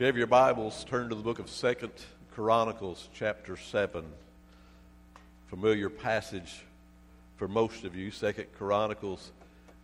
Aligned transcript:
If 0.00 0.04
you 0.04 0.06
have 0.06 0.16
your 0.16 0.28
Bibles, 0.28 0.82
turn 0.84 1.10
to 1.10 1.14
the 1.14 1.22
book 1.22 1.40
of 1.40 1.50
Second 1.50 1.92
Chronicles, 2.34 3.10
chapter 3.12 3.58
7. 3.58 4.02
Familiar 5.50 5.90
passage 5.90 6.62
for 7.36 7.46
most 7.46 7.84
of 7.84 7.94
you, 7.94 8.10
Second 8.10 8.46
Chronicles, 8.56 9.30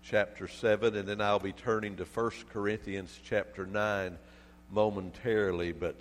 chapter 0.02 0.48
7. 0.48 0.96
And 0.96 1.06
then 1.06 1.20
I'll 1.20 1.38
be 1.38 1.52
turning 1.52 1.96
to 1.96 2.06
First 2.06 2.48
Corinthians, 2.48 3.14
chapter 3.26 3.66
9 3.66 4.16
momentarily. 4.72 5.72
But 5.72 5.96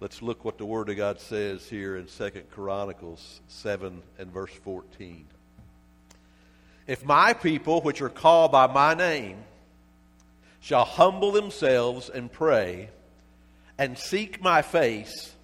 let's 0.00 0.22
look 0.22 0.42
what 0.42 0.56
the 0.56 0.64
Word 0.64 0.88
of 0.88 0.96
God 0.96 1.20
says 1.20 1.68
here 1.68 1.98
in 1.98 2.08
Second 2.08 2.50
Chronicles 2.50 3.42
7 3.48 4.00
and 4.18 4.32
verse 4.32 4.54
14. 4.64 5.26
If 6.86 7.04
my 7.04 7.34
people, 7.34 7.82
which 7.82 8.00
are 8.00 8.08
called 8.08 8.52
by 8.52 8.68
my 8.68 8.94
name, 8.94 9.36
shall 10.60 10.86
humble 10.86 11.30
themselves 11.30 12.08
and 12.08 12.32
pray 12.32 12.88
and 13.82 13.98
seek 13.98 14.40
my 14.40 14.62
face 14.62 15.34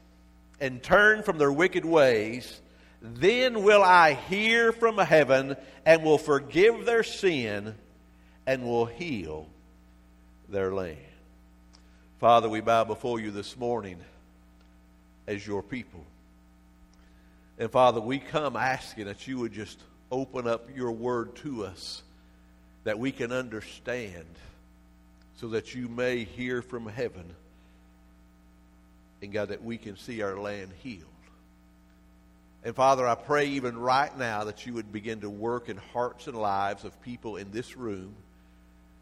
and 0.61 0.81
turn 0.81 1.25
from 1.25 1.39
their 1.39 1.51
wicked 1.51 1.85
ways, 1.85 2.61
then 3.03 3.65
will 3.65 3.83
I 3.83 4.13
hear 4.15 4.71
from 4.71 4.97
heaven 4.97 5.57
and 5.85 6.05
will 6.05 6.19
forgive 6.19 6.87
their 6.87 7.03
sin 7.03 7.75
and 8.47 8.63
will 8.63 8.87
heal 8.87 9.49
their 10.49 10.73
land. 10.73 10.99
Father, 12.21 12.49
we 12.49 12.61
bow 12.61 12.85
before 12.85 13.19
you 13.19 13.33
this 13.33 13.57
morning 13.57 13.99
as 15.27 15.45
your 15.45 15.65
people. 15.65 16.07
And 17.59 17.69
Father, 17.73 18.01
we 18.01 18.21
come 18.21 18.55
asking 18.55 19.07
that 19.07 19.27
you 19.27 19.39
would 19.39 19.53
just 19.53 19.81
open 20.13 20.47
up 20.47 20.69
your 20.77 20.93
word 20.93 21.35
to 21.39 21.65
us 21.65 22.05
that 22.85 23.01
we 23.01 23.11
can 23.11 23.33
understand 23.33 24.27
so 25.39 25.49
that 25.49 25.75
you 25.75 25.89
may 25.89 26.23
hear 26.23 26.63
from 26.63 26.87
heaven 26.87 27.35
and 29.23 29.33
God 29.33 29.49
that 29.49 29.65
we 29.65 29.79
can 29.79 29.97
see 29.97 30.23
our 30.23 30.37
land 30.37 30.71
healed. 30.83 31.05
And 32.65 32.75
Father, 32.75 33.07
I 33.07 33.15
pray 33.15 33.47
even 33.47 33.79
right 33.79 34.17
now 34.19 34.45
that 34.45 34.67
you 34.67 34.75
would 34.75 34.93
begin 34.93 35.21
to 35.21 35.31
work 35.31 35.69
in 35.69 35.77
hearts 35.77 36.27
and 36.27 36.37
lives 36.37 36.85
of 36.85 37.01
people 37.03 37.37
in 37.37 37.51
this 37.53 37.77
room, 37.77 38.15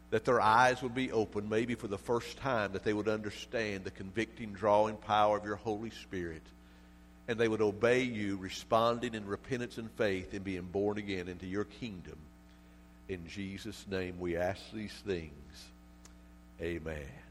that 0.09 0.25
their 0.25 0.39
eyes 0.39 0.81
would 0.81 0.95
be 0.95 1.11
open, 1.11 1.49
maybe 1.49 1.75
for 1.75 1.87
the 1.87 1.97
first 1.97 2.37
time, 2.37 2.73
that 2.73 2.83
they 2.83 2.93
would 2.93 3.09
understand 3.09 3.83
the 3.83 3.91
convicting, 3.91 4.53
drawing 4.53 4.95
power 4.95 5.37
of 5.37 5.43
your 5.43 5.55
Holy 5.57 5.89
Spirit, 5.89 6.43
and 7.27 7.37
they 7.37 7.47
would 7.47 7.61
obey 7.61 8.03
you, 8.03 8.37
responding 8.37 9.15
in 9.15 9.25
repentance 9.25 9.77
and 9.77 9.91
faith 9.91 10.33
and 10.33 10.45
being 10.45 10.61
born 10.61 10.97
again 10.97 11.27
into 11.27 11.45
your 11.45 11.65
kingdom. 11.65 12.17
In 13.09 13.27
Jesus' 13.27 13.85
name 13.89 14.19
we 14.19 14.37
ask 14.37 14.61
these 14.71 14.93
things. 15.05 15.31
Amen. 16.61 17.26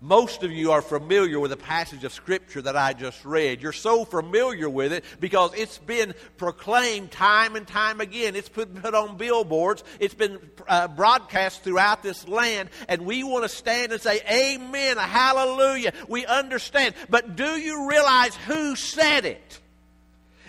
Most 0.00 0.42
of 0.42 0.52
you 0.52 0.72
are 0.72 0.82
familiar 0.82 1.40
with 1.40 1.50
the 1.50 1.56
passage 1.56 2.04
of 2.04 2.12
Scripture 2.12 2.60
that 2.62 2.76
I 2.76 2.92
just 2.92 3.24
read. 3.24 3.62
You're 3.62 3.72
so 3.72 4.04
familiar 4.04 4.68
with 4.68 4.92
it 4.92 5.04
because 5.18 5.52
it's 5.54 5.78
been 5.78 6.14
proclaimed 6.36 7.10
time 7.10 7.56
and 7.56 7.66
time 7.66 8.00
again. 8.00 8.36
It's 8.36 8.48
put, 8.48 8.74
put 8.82 8.94
on 8.94 9.16
billboards, 9.16 9.82
it's 10.00 10.14
been 10.14 10.38
uh, 10.68 10.88
broadcast 10.88 11.62
throughout 11.62 12.02
this 12.02 12.28
land, 12.28 12.68
and 12.88 13.02
we 13.02 13.24
want 13.24 13.44
to 13.44 13.48
stand 13.48 13.92
and 13.92 14.00
say, 14.00 14.20
Amen, 14.30 14.96
hallelujah. 14.98 15.92
We 16.08 16.26
understand. 16.26 16.94
But 17.08 17.36
do 17.36 17.58
you 17.58 17.88
realize 17.88 18.34
who 18.36 18.76
said 18.76 19.24
it? 19.24 19.60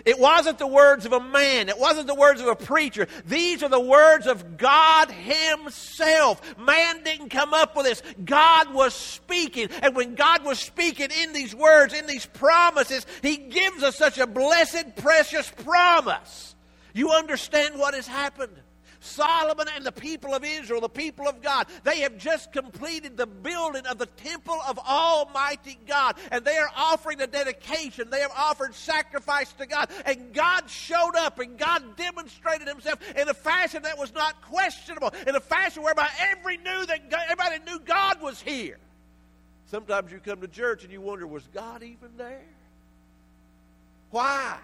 It 0.06 0.20
wasn't 0.20 0.58
the 0.58 0.68
words 0.68 1.04
of 1.04 1.12
a 1.12 1.20
man. 1.20 1.68
It 1.68 1.78
wasn't 1.78 2.06
the 2.06 2.14
words 2.14 2.40
of 2.40 2.46
a 2.46 2.54
preacher. 2.54 3.08
These 3.26 3.64
are 3.64 3.68
the 3.68 3.80
words 3.80 4.28
of 4.28 4.56
God 4.56 5.10
Himself. 5.10 6.40
Man 6.56 7.02
didn't 7.02 7.30
come 7.30 7.52
up 7.52 7.74
with 7.74 7.86
this. 7.86 8.02
God 8.24 8.72
was 8.72 8.94
speaking. 8.94 9.68
And 9.82 9.96
when 9.96 10.14
God 10.14 10.44
was 10.44 10.60
speaking 10.60 11.08
in 11.10 11.32
these 11.32 11.56
words, 11.56 11.92
in 11.92 12.06
these 12.06 12.24
promises, 12.24 13.04
He 13.20 13.36
gives 13.36 13.82
us 13.82 13.96
such 13.96 14.18
a 14.18 14.28
blessed, 14.28 14.94
precious 14.94 15.50
promise. 15.64 16.54
You 16.94 17.10
understand 17.10 17.76
what 17.76 17.94
has 17.94 18.06
happened? 18.06 18.56
Solomon 19.06 19.66
and 19.74 19.84
the 19.84 19.92
people 19.92 20.34
of 20.34 20.44
Israel, 20.44 20.80
the 20.80 20.88
people 20.88 21.26
of 21.28 21.40
God, 21.40 21.66
they 21.84 22.00
have 22.00 22.18
just 22.18 22.52
completed 22.52 23.16
the 23.16 23.26
building 23.26 23.86
of 23.86 23.98
the 23.98 24.06
temple 24.06 24.58
of 24.68 24.78
Almighty 24.78 25.78
God. 25.86 26.16
And 26.30 26.44
they 26.44 26.56
are 26.56 26.70
offering 26.76 27.20
a 27.20 27.26
dedication. 27.26 28.10
They 28.10 28.20
have 28.20 28.32
offered 28.36 28.74
sacrifice 28.74 29.52
to 29.54 29.66
God. 29.66 29.90
And 30.04 30.32
God 30.32 30.68
showed 30.68 31.16
up 31.16 31.38
and 31.38 31.56
God 31.56 31.96
demonstrated 31.96 32.68
himself 32.68 32.98
in 33.16 33.28
a 33.28 33.34
fashion 33.34 33.82
that 33.82 33.98
was 33.98 34.12
not 34.12 34.42
questionable, 34.42 35.12
in 35.26 35.34
a 35.36 35.40
fashion 35.40 35.82
whereby 35.82 36.08
every 36.30 36.56
knew 36.56 36.86
that 36.86 37.10
God, 37.10 37.22
everybody 37.28 37.64
knew 37.64 37.78
God 37.80 38.20
was 38.20 38.40
here. 38.40 38.78
Sometimes 39.66 40.12
you 40.12 40.20
come 40.20 40.40
to 40.40 40.48
church 40.48 40.84
and 40.84 40.92
you 40.92 41.00
wonder, 41.00 41.26
was 41.26 41.46
God 41.52 41.82
even 41.82 42.16
there? 42.16 42.44
Why? 44.10 44.58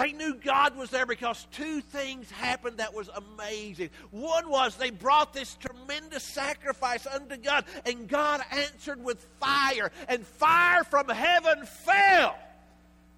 They 0.00 0.12
knew 0.12 0.34
God 0.34 0.78
was 0.78 0.88
there 0.88 1.04
because 1.04 1.46
two 1.52 1.82
things 1.82 2.30
happened 2.30 2.78
that 2.78 2.94
was 2.94 3.10
amazing. 3.10 3.90
One 4.10 4.48
was 4.48 4.74
they 4.76 4.88
brought 4.88 5.34
this 5.34 5.56
tremendous 5.56 6.22
sacrifice 6.22 7.06
unto 7.06 7.36
God, 7.36 7.66
and 7.84 8.08
God 8.08 8.40
answered 8.50 9.04
with 9.04 9.22
fire, 9.40 9.92
and 10.08 10.24
fire 10.24 10.84
from 10.84 11.08
heaven 11.08 11.66
fell. 11.66 12.34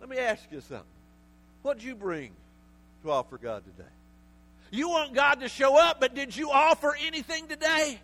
Let 0.01 0.09
me 0.09 0.19
ask 0.19 0.43
you 0.51 0.61
something. 0.61 0.85
What 1.63 1.79
did 1.79 1.87
you 1.87 1.95
bring 1.95 2.33
to 3.05 3.13
offer 3.13 3.39
God 3.39 3.63
today? 3.65 3.89
You 4.73 4.89
want 4.89 5.15
God 5.15 5.41
to 5.41 5.49
show 5.49 5.79
up, 5.79 6.01
but 6.01 6.17
did 6.17 6.37
you 6.37 6.51
offer 6.51 6.97
anything 7.07 7.47
today? 7.47 8.01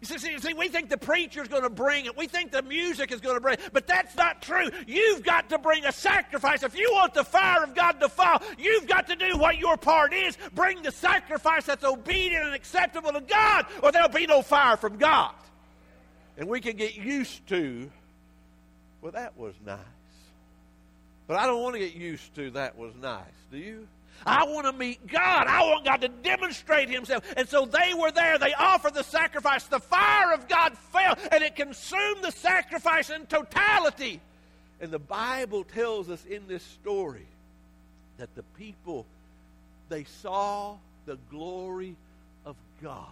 You 0.00 0.06
see, 0.06 0.18
see, 0.18 0.38
see, 0.38 0.54
we 0.54 0.68
think 0.68 0.90
the 0.90 0.98
preacher's 0.98 1.48
going 1.48 1.64
to 1.64 1.70
bring 1.70 2.06
it. 2.06 2.16
We 2.16 2.28
think 2.28 2.52
the 2.52 2.62
music 2.62 3.10
is 3.10 3.20
going 3.20 3.34
to 3.34 3.40
bring 3.40 3.54
it. 3.54 3.70
But 3.72 3.88
that's 3.88 4.14
not 4.14 4.40
true. 4.42 4.70
You've 4.86 5.24
got 5.24 5.48
to 5.48 5.58
bring 5.58 5.84
a 5.86 5.92
sacrifice. 5.92 6.62
If 6.62 6.76
you 6.76 6.88
want 6.92 7.14
the 7.14 7.24
fire 7.24 7.64
of 7.64 7.74
God 7.74 7.98
to 8.00 8.08
fall, 8.08 8.40
you've 8.58 8.86
got 8.86 9.08
to 9.08 9.16
do 9.16 9.36
what 9.36 9.58
your 9.58 9.76
part 9.76 10.12
is. 10.12 10.38
Bring 10.54 10.82
the 10.82 10.92
sacrifice 10.92 11.66
that's 11.66 11.82
obedient 11.82 12.46
and 12.46 12.54
acceptable 12.54 13.12
to 13.12 13.20
God, 13.20 13.66
or 13.82 13.90
there'll 13.90 14.08
be 14.08 14.26
no 14.26 14.40
fire 14.40 14.76
from 14.76 14.98
God. 14.98 15.32
And 16.36 16.48
we 16.48 16.60
can 16.60 16.76
get 16.76 16.94
used 16.94 17.44
to, 17.48 17.90
well, 19.02 19.12
that 19.12 19.36
was 19.36 19.54
nice. 19.66 19.78
But 21.26 21.38
I 21.38 21.46
don't 21.46 21.60
want 21.60 21.74
to 21.74 21.80
get 21.80 21.94
used 21.94 22.36
to 22.36 22.52
that 22.52 22.78
was 22.78 22.94
nice. 23.02 23.24
Do 23.50 23.58
you? 23.58 23.88
I 24.26 24.44
want 24.44 24.66
to 24.66 24.72
meet 24.72 25.06
God. 25.06 25.46
I 25.46 25.62
want 25.62 25.84
God 25.84 26.00
to 26.02 26.08
demonstrate 26.08 26.88
Himself. 26.88 27.24
And 27.36 27.48
so 27.48 27.66
they 27.66 27.94
were 27.94 28.10
there. 28.10 28.38
They 28.38 28.54
offered 28.54 28.94
the 28.94 29.04
sacrifice. 29.04 29.64
The 29.64 29.80
fire 29.80 30.32
of 30.32 30.48
God 30.48 30.76
fell 30.92 31.16
and 31.30 31.42
it 31.42 31.56
consumed 31.56 32.22
the 32.22 32.32
sacrifice 32.32 33.10
in 33.10 33.26
totality. 33.26 34.20
And 34.80 34.90
the 34.90 34.98
Bible 34.98 35.64
tells 35.64 36.08
us 36.08 36.24
in 36.24 36.46
this 36.46 36.62
story 36.62 37.26
that 38.18 38.34
the 38.34 38.44
people, 38.56 39.06
they 39.88 40.04
saw 40.04 40.76
the 41.06 41.18
glory 41.30 41.96
of 42.44 42.56
God 42.82 43.06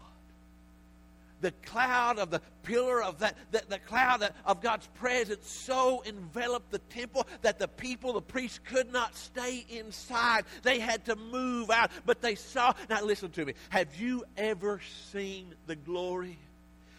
the 1.41 1.53
cloud 1.65 2.19
of 2.19 2.31
the 2.31 2.41
pillar 2.63 3.03
of 3.03 3.19
that, 3.19 3.37
the, 3.51 3.63
the 3.69 3.79
cloud 3.79 4.29
of 4.45 4.61
God's 4.61 4.87
presence 4.95 5.49
so 5.49 6.03
enveloped 6.07 6.71
the 6.71 6.79
temple 6.79 7.27
that 7.43 7.59
the 7.59 7.69
people, 7.69 8.13
the 8.15 8.23
priests, 8.23 8.61
could 8.65 8.93
not 8.93 9.15
stay 9.15 9.65
inside. 9.69 10.45
They 10.63 10.79
had 10.79 11.05
to 11.07 11.17
move 11.17 11.71
out. 11.71 11.91
But 12.05 12.21
they 12.21 12.35
saw. 12.35 12.73
Now, 12.89 13.03
listen 13.03 13.31
to 13.33 13.45
me. 13.45 13.55
Have 13.71 13.97
you 13.97 14.25
ever 14.37 14.81
seen 15.13 15.55
the 15.67 15.77
glory? 15.77 16.39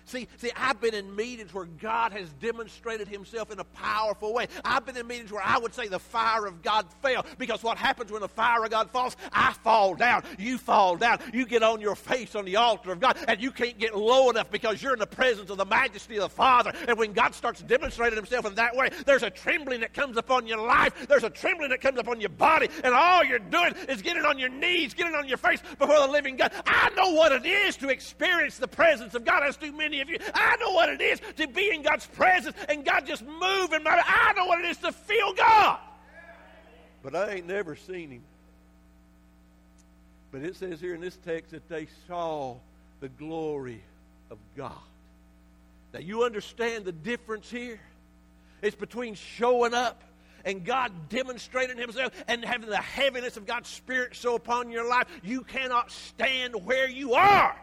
See, 0.08 0.30
see, 0.38 0.52
I've 0.56 0.80
been 0.80 0.94
in 0.94 1.14
meetings 1.18 1.54
where 1.54 1.66
God 1.66 2.14
has 2.14 2.30
demonstrated 2.40 3.10
himself 3.10 3.52
in 3.52 3.60
a 3.60 3.66
powerful 3.66 4.34
way. 4.34 4.48
I've 4.64 4.86
been 4.86 4.96
in 4.96 5.06
meetings 5.06 5.34
where 5.34 5.44
I 5.44 5.58
would 5.58 5.74
say 5.74 5.90
the 5.90 6.00
fire 6.00 6.46
of 6.46 6.62
God 6.62 6.86
fell 7.02 7.26
because 7.38 7.62
what 7.62 7.78
happens 7.78 8.10
when 8.10 8.22
the 8.22 8.30
fire 8.30 8.64
of 8.64 8.72
God 8.72 8.90
falls? 8.90 9.18
I 9.34 9.52
fall 9.52 9.96
down. 9.96 10.24
You 10.40 10.58
fall 10.58 10.96
down. 10.96 11.20
You 11.34 11.46
get 11.46 11.62
on 11.62 11.82
your 11.82 11.96
face 11.96 12.36
on 12.36 12.46
the 12.46 12.56
altar 12.56 12.94
of 12.94 13.02
God 13.02 13.18
and 13.28 13.42
you 13.42 13.52
can't 13.52 13.78
get 13.78 13.98
low 13.98 14.30
enough 14.30 14.50
because 14.50 14.82
you're 14.82 14.94
in 14.94 15.00
the 15.00 15.06
presence 15.06 15.50
of 15.50 15.58
the 15.58 15.66
majesty 15.66 16.16
of 16.16 16.24
the 16.24 16.30
Father. 16.30 16.72
And 16.88 16.98
when 16.98 17.12
God 17.12 17.36
starts 17.36 17.62
demonstrating 17.62 18.16
himself 18.16 18.46
in 18.46 18.56
that 18.56 18.78
way, 18.78 18.90
there's 19.06 19.24
a 19.24 19.30
trembling 19.30 19.82
that 19.82 19.94
comes 19.94 20.16
upon 20.16 20.48
your 20.48 20.66
life. 20.66 21.06
There's 21.10 21.26
a 21.26 21.30
trembling 21.30 21.72
that 21.72 21.82
comes 21.82 22.00
upon 22.00 22.22
your 22.22 22.30
body. 22.30 22.70
And 22.82 22.94
all 22.94 23.26
you're 23.26 23.40
doing 23.40 23.74
is 23.90 24.02
getting 24.02 24.24
on 24.24 24.40
your 24.40 24.50
knees, 24.50 24.94
getting 24.94 25.16
on 25.16 25.28
your 25.28 25.38
face 25.38 25.62
before 25.78 26.00
the 26.00 26.08
living 26.08 26.38
God. 26.38 26.54
I 26.66 26.92
know 26.92 27.12
what 27.12 27.34
it 27.34 27.46
is 27.46 27.76
to 27.78 27.90
experience 27.90 28.58
the 28.58 28.70
presence 28.70 29.14
of 29.14 29.26
God, 29.26 29.44
as 29.44 29.58
do 29.58 29.74
many 29.74 29.97
many 30.06 30.20
you. 30.20 30.20
I 30.34 30.56
know 30.58 30.72
what 30.72 30.90
it 30.90 31.02
is 31.02 31.22
to 31.38 31.48
be 31.48 31.72
in 31.74 31.82
God's 31.82 32.06
presence 32.06 32.56
and 32.70 32.86
God 32.86 33.06
just 33.06 33.26
move 33.26 33.74
in 33.74 33.84
my 33.84 34.02
I 34.06 34.34
know 34.34 34.46
what 34.46 34.60
it 34.60 34.66
is 34.66 34.78
to 34.78 34.92
feel 34.92 35.34
God. 35.34 35.80
But 37.04 37.16
I 37.16 37.36
ain't 37.36 37.48
never 37.48 37.76
seen 37.76 38.12
him. 38.12 38.24
But 40.32 40.42
it 40.42 40.56
says 40.56 40.80
here 40.80 40.94
in 40.94 41.02
this 41.02 41.18
text 41.26 41.52
that 41.52 41.68
they 41.70 41.88
saw 42.08 42.58
the 43.00 43.10
glory 43.10 43.82
of 44.30 44.38
God. 44.56 44.74
Now 45.94 46.00
you 46.00 46.24
understand 46.24 46.86
the 46.86 46.92
difference 46.92 47.50
here? 47.50 47.80
It's 48.62 48.76
between 48.76 49.16
showing 49.16 49.74
up 49.74 50.04
and 50.44 50.64
God 50.66 50.92
demonstrating 51.10 51.78
Himself 51.78 52.12
and 52.28 52.44
having 52.44 52.70
the 52.70 52.78
heaviness 52.78 53.38
of 53.38 53.46
God's 53.46 53.70
Spirit 53.70 54.16
so 54.16 54.36
upon 54.36 54.72
your 54.72 54.88
life, 54.88 55.08
you 55.24 55.42
cannot 55.42 55.92
stand 55.92 56.56
where 56.66 56.90
you 56.90 57.14
are. 57.14 57.56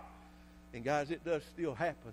And 0.75 0.85
guys, 0.85 1.11
it 1.13 1.25
does 1.25 1.43
still 1.55 1.73
happen 1.73 2.13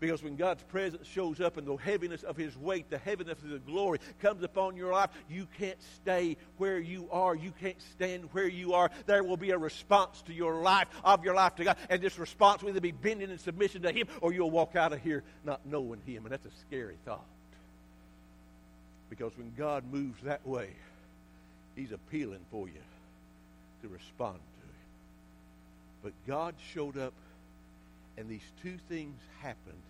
Because 0.00 0.22
when 0.22 0.34
God's 0.34 0.62
presence 0.64 1.06
shows 1.06 1.40
up 1.40 1.56
and 1.56 1.66
the 1.66 1.76
heaviness 1.76 2.24
of 2.24 2.36
His 2.36 2.54
weight, 2.58 2.90
the 2.90 2.98
heaviness 2.98 3.38
of 3.42 3.48
His 3.48 3.60
glory 3.60 4.00
comes 4.20 4.42
upon 4.42 4.76
your 4.76 4.92
life, 4.92 5.10
you 5.30 5.46
can't 5.56 5.80
stay 5.94 6.36
where 6.58 6.80
you 6.80 7.08
are. 7.12 7.34
You 7.34 7.52
can't 7.60 7.80
stand 7.92 8.28
where 8.32 8.48
you 8.48 8.74
are. 8.74 8.90
There 9.06 9.22
will 9.22 9.36
be 9.36 9.52
a 9.52 9.56
response 9.56 10.20
to 10.22 10.34
your 10.34 10.60
life, 10.62 10.88
of 11.04 11.24
your 11.24 11.34
life 11.34 11.54
to 11.54 11.64
God. 11.64 11.76
And 11.88 12.02
this 12.02 12.18
response 12.18 12.62
will 12.62 12.70
either 12.70 12.80
be 12.80 12.90
bending 12.90 13.30
in 13.30 13.38
submission 13.38 13.82
to 13.82 13.92
Him 13.92 14.08
or 14.20 14.32
you'll 14.32 14.50
walk 14.50 14.74
out 14.74 14.92
of 14.92 15.00
here 15.00 15.22
not 15.44 15.64
knowing 15.64 16.00
Him. 16.04 16.24
And 16.24 16.32
that's 16.32 16.44
a 16.44 16.58
scary 16.66 16.98
thought. 17.04 17.24
Because 19.08 19.32
when 19.38 19.52
God 19.56 19.84
moves 19.90 20.20
that 20.24 20.44
way, 20.44 20.70
He's 21.76 21.92
appealing 21.92 22.44
for 22.50 22.66
you 22.66 22.82
to 23.82 23.88
respond 23.88 24.34
to 24.34 24.66
Him. 24.66 24.74
But 26.02 26.12
God 26.26 26.56
showed 26.74 26.98
up, 26.98 27.14
and 28.16 28.28
these 28.28 28.52
two 28.62 28.78
things 28.88 29.20
happened 29.40 29.82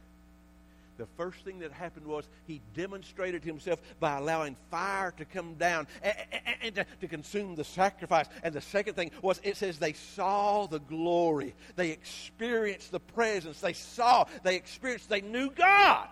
the 0.96 1.06
first 1.16 1.44
thing 1.44 1.58
that 1.60 1.72
happened 1.72 2.06
was 2.06 2.28
he 2.46 2.60
demonstrated 2.74 3.42
himself 3.42 3.80
by 3.98 4.16
allowing 4.16 4.56
fire 4.70 5.12
to 5.16 5.24
come 5.24 5.54
down 5.54 5.86
and, 6.02 6.14
and, 6.30 6.56
and 6.62 6.74
to, 6.76 6.86
to, 7.00 7.08
consume 7.08 7.56
the 7.56 7.64
sacrifice. 7.64 8.26
And 8.42 8.54
the 8.54 8.60
second 8.60 8.94
thing 8.94 9.10
was 9.20 9.40
it 9.42 9.56
says 9.56 9.78
they 9.78 9.92
saw 9.92 10.66
the 10.66 10.78
glory. 10.78 11.54
They 11.76 11.90
experienced 11.90 12.92
the 12.92 13.00
presence. 13.00 13.60
They 13.60 13.72
saw, 13.72 14.26
they 14.42 14.56
experienced, 14.56 15.08
they 15.08 15.20
knew 15.20 15.50
God. 15.50 16.08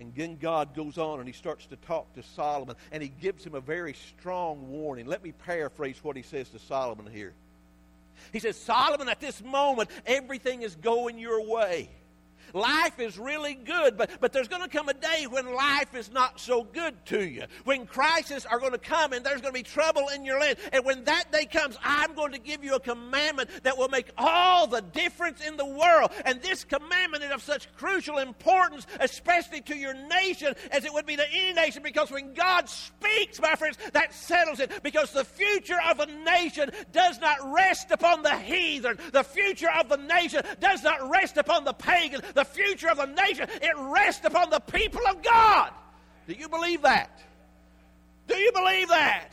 And 0.00 0.12
then 0.16 0.36
God 0.36 0.74
goes 0.74 0.98
on 0.98 1.18
and 1.18 1.28
he 1.28 1.32
starts 1.32 1.66
to 1.66 1.76
talk 1.76 2.12
to 2.14 2.22
Solomon 2.22 2.76
and 2.90 3.02
he 3.02 3.08
gives 3.20 3.44
him 3.44 3.54
a 3.54 3.60
very 3.60 3.94
strong 3.94 4.70
warning. 4.70 5.06
Let 5.06 5.22
me 5.22 5.32
paraphrase 5.32 5.98
what 6.02 6.16
he 6.16 6.22
says 6.22 6.48
to 6.50 6.58
Solomon 6.58 7.12
here. 7.12 7.34
He 8.32 8.38
says, 8.38 8.56
Solomon, 8.56 9.08
at 9.08 9.20
this 9.20 9.42
moment, 9.42 9.90
everything 10.06 10.62
is 10.62 10.74
going 10.76 11.18
your 11.18 11.48
way. 11.48 11.88
Life 12.52 12.98
is 13.00 13.18
really 13.18 13.54
good, 13.54 13.96
but, 13.96 14.10
but 14.20 14.32
there's 14.32 14.48
going 14.48 14.62
to 14.62 14.68
come 14.68 14.88
a 14.88 14.94
day 14.94 15.26
when 15.28 15.54
life 15.54 15.94
is 15.94 16.12
not 16.12 16.38
so 16.38 16.64
good 16.64 16.94
to 17.06 17.24
you. 17.24 17.44
When 17.64 17.86
crises 17.86 18.46
are 18.46 18.58
going 18.58 18.72
to 18.72 18.78
come 18.78 19.12
and 19.12 19.24
there's 19.24 19.40
going 19.40 19.54
to 19.54 19.58
be 19.58 19.62
trouble 19.62 20.08
in 20.08 20.24
your 20.24 20.38
land. 20.38 20.58
And 20.72 20.84
when 20.84 21.04
that 21.04 21.32
day 21.32 21.46
comes, 21.46 21.76
I'm 21.82 22.14
going 22.14 22.32
to 22.32 22.38
give 22.38 22.62
you 22.64 22.74
a 22.74 22.80
commandment 22.80 23.50
that 23.62 23.76
will 23.76 23.88
make 23.88 24.10
all 24.18 24.66
the 24.66 24.80
difference 24.80 25.40
in 25.46 25.56
the 25.56 25.66
world. 25.66 26.10
And 26.24 26.40
this 26.42 26.64
commandment 26.64 27.24
is 27.24 27.30
of 27.30 27.42
such 27.42 27.72
crucial 27.76 28.18
importance, 28.18 28.86
especially 29.00 29.60
to 29.62 29.76
your 29.76 29.94
nation, 29.94 30.54
as 30.70 30.84
it 30.84 30.92
would 30.92 31.06
be 31.06 31.16
to 31.16 31.32
any 31.32 31.52
nation, 31.54 31.82
because 31.82 32.10
when 32.10 32.34
God 32.34 32.68
speaks, 32.68 33.40
my 33.40 33.54
friends, 33.54 33.78
that 33.92 34.14
settles 34.14 34.60
it. 34.60 34.82
Because 34.82 35.12
the 35.12 35.24
future 35.24 35.78
of 35.90 36.00
a 36.00 36.06
nation 36.06 36.70
does 36.92 37.20
not 37.20 37.38
rest 37.52 37.90
upon 37.90 38.22
the 38.22 38.36
heathen, 38.36 38.98
the 39.12 39.24
future 39.24 39.70
of 39.78 39.88
the 39.88 39.96
nation 39.96 40.42
does 40.60 40.82
not 40.82 41.08
rest 41.10 41.36
upon 41.36 41.64
the 41.64 41.72
pagan. 41.72 42.20
The 42.34 42.41
the 42.42 42.48
future 42.48 42.88
of 42.88 42.96
the 42.96 43.06
nation, 43.06 43.46
it 43.50 43.74
rests 43.76 44.24
upon 44.24 44.50
the 44.50 44.60
people 44.60 45.00
of 45.08 45.22
God. 45.22 45.70
Do 46.26 46.34
you 46.34 46.48
believe 46.48 46.82
that? 46.82 47.20
Do 48.26 48.36
you 48.36 48.52
believe 48.52 48.88
that? 48.88 49.32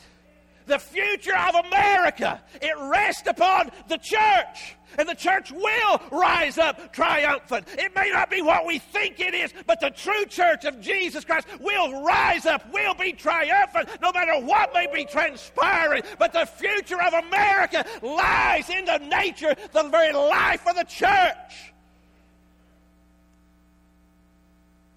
The 0.66 0.78
future 0.78 1.36
of 1.36 1.66
America, 1.66 2.40
it 2.62 2.74
rests 2.78 3.26
upon 3.26 3.70
the 3.88 3.98
church. 3.98 4.76
And 4.98 5.08
the 5.08 5.14
church 5.14 5.50
will 5.50 6.00
rise 6.10 6.58
up 6.58 6.92
triumphant. 6.92 7.66
It 7.78 7.94
may 7.94 8.10
not 8.10 8.30
be 8.30 8.42
what 8.42 8.66
we 8.66 8.78
think 8.78 9.18
it 9.18 9.34
is, 9.34 9.52
but 9.66 9.80
the 9.80 9.90
true 9.90 10.26
church 10.26 10.64
of 10.64 10.80
Jesus 10.80 11.24
Christ 11.24 11.48
will 11.60 12.02
rise 12.02 12.46
up, 12.46 12.72
will 12.72 12.94
be 12.94 13.12
triumphant, 13.12 13.88
no 14.00 14.12
matter 14.12 14.44
what 14.44 14.72
may 14.74 14.86
be 14.92 15.04
transpiring. 15.04 16.02
But 16.18 16.32
the 16.32 16.46
future 16.46 17.00
of 17.00 17.14
America 17.14 17.84
lies 18.02 18.68
in 18.68 18.84
the 18.84 18.98
nature, 18.98 19.54
the 19.72 19.84
very 19.84 20.12
life 20.12 20.66
of 20.68 20.76
the 20.76 20.84
church. 20.84 21.72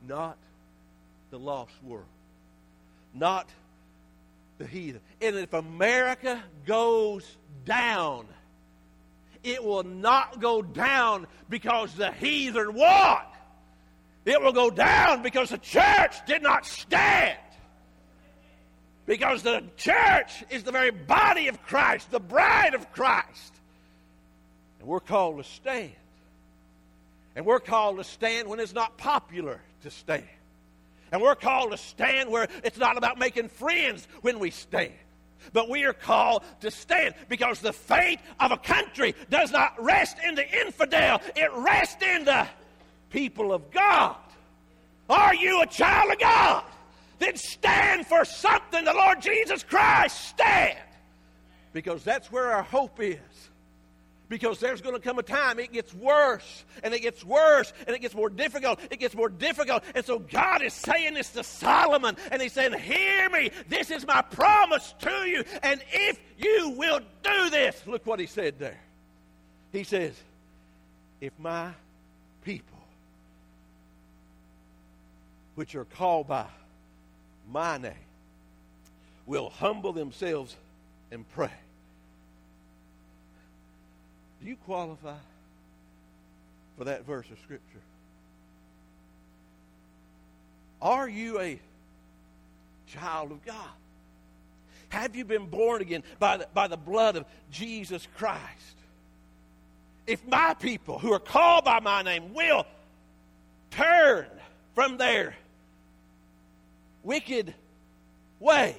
Not 0.07 0.37
the 1.31 1.39
lost 1.39 1.73
world, 1.83 2.05
not 3.13 3.49
the 4.57 4.67
heathen. 4.67 5.01
And 5.21 5.35
if 5.35 5.53
America 5.53 6.41
goes 6.65 7.25
down, 7.65 8.27
it 9.43 9.63
will 9.63 9.83
not 9.83 10.39
go 10.39 10.61
down 10.61 11.27
because 11.49 11.93
the 11.95 12.11
heathen 12.11 12.73
won. 12.73 13.21
It 14.25 14.41
will 14.41 14.53
go 14.53 14.69
down 14.69 15.21
because 15.21 15.49
the 15.49 15.57
church 15.57 16.15
did 16.25 16.41
not 16.41 16.65
stand. 16.65 17.37
Because 19.05 19.43
the 19.43 19.63
church 19.75 20.45
is 20.49 20.63
the 20.63 20.71
very 20.71 20.91
body 20.91 21.49
of 21.49 21.61
Christ, 21.63 22.09
the 22.09 22.21
bride 22.21 22.73
of 22.73 22.93
Christ. 22.93 23.53
And 24.79 24.87
we're 24.87 25.01
called 25.01 25.37
to 25.37 25.43
stand. 25.43 25.91
And 27.35 27.45
we're 27.45 27.59
called 27.59 27.97
to 27.97 28.05
stand 28.05 28.47
when 28.47 28.61
it's 28.61 28.73
not 28.73 28.97
popular 28.97 29.59
to 29.83 29.91
stand. 29.91 30.23
And 31.11 31.21
we're 31.21 31.35
called 31.35 31.71
to 31.71 31.77
stand 31.77 32.29
where 32.29 32.47
it's 32.63 32.77
not 32.77 32.97
about 32.97 33.19
making 33.19 33.49
friends 33.49 34.07
when 34.21 34.39
we 34.39 34.49
stand. 34.49 34.93
But 35.51 35.69
we 35.69 35.83
are 35.83 35.93
called 35.93 36.43
to 36.61 36.71
stand 36.71 37.15
because 37.29 37.59
the 37.59 37.73
fate 37.73 38.19
of 38.39 38.51
a 38.51 38.57
country 38.57 39.13
does 39.29 39.51
not 39.51 39.81
rest 39.81 40.17
in 40.25 40.35
the 40.35 40.61
infidel, 40.65 41.21
it 41.35 41.51
rests 41.53 42.01
in 42.01 42.25
the 42.25 42.47
people 43.09 43.53
of 43.53 43.69
God. 43.71 44.15
Are 45.09 45.35
you 45.35 45.61
a 45.61 45.67
child 45.67 46.11
of 46.11 46.19
God? 46.19 46.63
Then 47.19 47.35
stand 47.35 48.07
for 48.07 48.25
something, 48.25 48.83
the 48.83 48.93
Lord 48.93 49.21
Jesus 49.21 49.63
Christ. 49.63 50.29
Stand. 50.29 50.79
Because 51.73 52.03
that's 52.03 52.31
where 52.31 52.51
our 52.51 52.63
hope 52.63 52.99
is 52.99 53.19
because 54.33 54.59
there's 54.59 54.81
going 54.81 54.95
to 54.95 54.99
come 54.99 55.19
a 55.19 55.21
time 55.21 55.59
it 55.59 55.71
gets 55.71 55.93
worse 55.93 56.65
and 56.81 56.91
it 56.91 57.03
gets 57.03 57.23
worse 57.23 57.71
and 57.85 57.95
it 57.95 57.99
gets 57.99 58.15
more 58.15 58.31
difficult. 58.31 58.79
It 58.89 58.99
gets 58.99 59.13
more 59.13 59.29
difficult. 59.29 59.83
And 59.93 60.03
so 60.03 60.17
God 60.17 60.63
is 60.63 60.73
saying 60.73 61.13
this 61.13 61.29
to 61.33 61.43
Solomon 61.43 62.17
and 62.31 62.41
he's 62.41 62.51
saying, 62.51 62.73
Hear 62.73 63.29
me. 63.29 63.51
This 63.69 63.91
is 63.91 64.07
my 64.07 64.23
promise 64.23 64.95
to 65.01 65.11
you. 65.27 65.43
And 65.61 65.83
if 65.91 66.19
you 66.39 66.73
will 66.75 66.99
do 67.21 67.49
this, 67.51 67.79
look 67.85 68.07
what 68.07 68.19
he 68.19 68.25
said 68.25 68.57
there. 68.57 68.79
He 69.71 69.83
says, 69.83 70.19
If 71.21 71.33
my 71.37 71.69
people, 72.43 72.79
which 75.53 75.75
are 75.75 75.85
called 75.85 76.27
by 76.27 76.47
my 77.51 77.77
name, 77.77 77.93
will 79.27 79.51
humble 79.51 79.93
themselves 79.93 80.55
and 81.11 81.23
pray 81.35 81.51
do 84.43 84.49
you 84.49 84.57
qualify 84.65 85.15
for 86.77 86.83
that 86.83 87.05
verse 87.05 87.25
of 87.31 87.39
Scripture? 87.39 87.79
Are 90.81 91.07
you 91.07 91.39
a 91.39 91.59
child 92.87 93.31
of 93.31 93.43
God? 93.45 93.55
Have 94.89 95.15
you 95.15 95.23
been 95.23 95.45
born 95.45 95.81
again 95.81 96.03
by 96.19 96.37
the, 96.37 96.47
by 96.53 96.67
the 96.67 96.77
blood 96.77 97.15
of 97.15 97.25
Jesus 97.51 98.05
Christ? 98.17 98.41
If 100.05 100.27
my 100.27 100.53
people 100.55 100.99
who 100.99 101.13
are 101.13 101.19
called 101.19 101.63
by 101.63 101.79
my 101.79 102.01
name 102.01 102.33
will 102.33 102.65
turn 103.71 104.25
from 104.75 104.97
their 104.97 105.35
wicked 107.01 107.53
ways, 108.41 108.75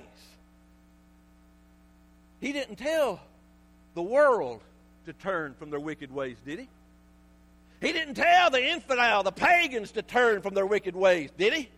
he 2.43 2.53
didn't 2.53 2.77
tell 2.77 3.19
the 3.95 4.03
world 4.03 4.61
to 5.07 5.13
turn 5.13 5.55
from 5.55 5.71
their 5.71 5.81
wicked 5.81 6.13
ways, 6.13 6.37
did 6.45 6.59
he? 6.59 6.69
He 7.81 7.93
didn't 7.93 8.15
tell 8.15 8.51
the 8.51 8.65
infidel, 8.65 9.23
the 9.23 9.33
pagans, 9.33 9.93
to 9.93 10.03
turn 10.03 10.41
from 10.41 10.55
their 10.55 10.67
wicked 10.67 10.97
ways, 10.97 11.31
did 11.37 11.53
he? 11.53 11.69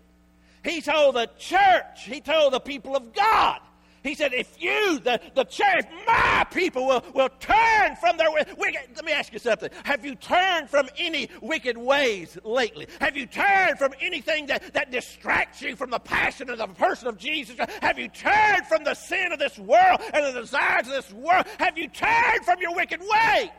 He 0.64 0.80
told 0.80 1.16
the 1.16 1.28
church, 1.38 2.04
he 2.04 2.21
told 2.21 2.52
the 2.52 2.61
people 2.61 2.97
of 2.97 3.12
God 3.12 3.61
he 4.07 4.15
said, 4.15 4.33
if 4.33 4.61
you, 4.61 4.99
the, 5.01 5.21
the 5.35 5.45
church, 5.45 5.85
my 6.07 6.47
people, 6.53 6.87
will, 6.87 7.05
will 7.15 7.29
turn 7.41 7.97
from 7.97 8.17
their 8.17 8.31
wicked... 8.31 8.81
Let 8.95 9.05
me 9.05 9.13
ask 9.13 9.33
you 9.33 9.39
something. 9.39 9.71
Have 9.85 10.05
you 10.05 10.15
turned 10.15 10.71
from 10.71 10.89
any 10.99 11.29
wicked 11.41 11.77
ways 11.77 12.39
lately? 12.45 12.87
Have 13.01 13.17
you 13.17 13.27
turned 13.27 13.79
from 13.79 13.95
anything 14.01 14.47
that, 14.47 14.75
that 14.75 14.91
distracts 14.91 15.63
you 15.63 15.77
from 15.77 15.91
the 15.91 15.99
passion 15.99 16.51
of 16.51 16.59
the 16.59 16.67
person 16.69 17.09
of 17.09 17.19
Jesus? 17.19 17.57
Have 17.81 17.99
you 17.99 18.09
turned 18.09 18.67
from 18.67 18.85
the 18.85 18.95
sin 18.95 19.33
of 19.33 19.39
this 19.39 19.59
world 19.59 20.01
and 20.13 20.35
the 20.35 20.41
desires 20.41 20.87
of 20.87 20.93
this 20.93 21.13
world? 21.13 21.47
Have 21.59 21.77
you 21.79 21.89
turned 21.89 22.45
from 22.45 22.61
your 22.61 22.75
wicked 22.75 23.01
ways? 23.01 23.51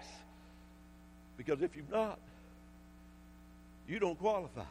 Because 1.37 1.61
if 1.61 1.75
you've 1.75 1.91
not, 1.91 2.19
you 3.87 3.99
don't 3.99 4.19
qualify. 4.19 4.63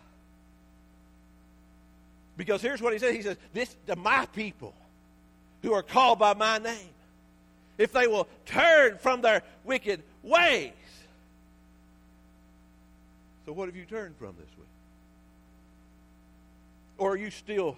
Because 2.37 2.61
here's 2.61 2.83
what 2.83 2.93
he 2.93 2.99
says. 2.99 3.15
He 3.15 3.23
says, 3.23 3.37
This 3.53 3.77
to 3.87 3.97
my 3.97 4.27
people 4.27 4.75
who 5.63 5.73
are 5.73 5.83
called 5.83 6.19
by 6.19 6.35
my 6.35 6.59
name, 6.59 6.91
if 7.79 7.93
they 7.93 8.07
will 8.07 8.29
turn 8.45 8.99
from 8.99 9.21
their 9.21 9.43
wicked 9.65 10.03
ways. 10.23 10.73
So, 13.45 13.53
what 13.53 13.69
have 13.69 13.77
you 13.77 13.85
turned 13.85 14.17
from 14.17 14.35
this 14.39 14.49
week? 14.57 14.67
Or 16.99 17.13
are 17.13 17.17
you 17.17 17.31
still 17.31 17.77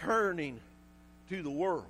turning 0.00 0.58
to 1.28 1.42
the 1.42 1.50
world? 1.50 1.86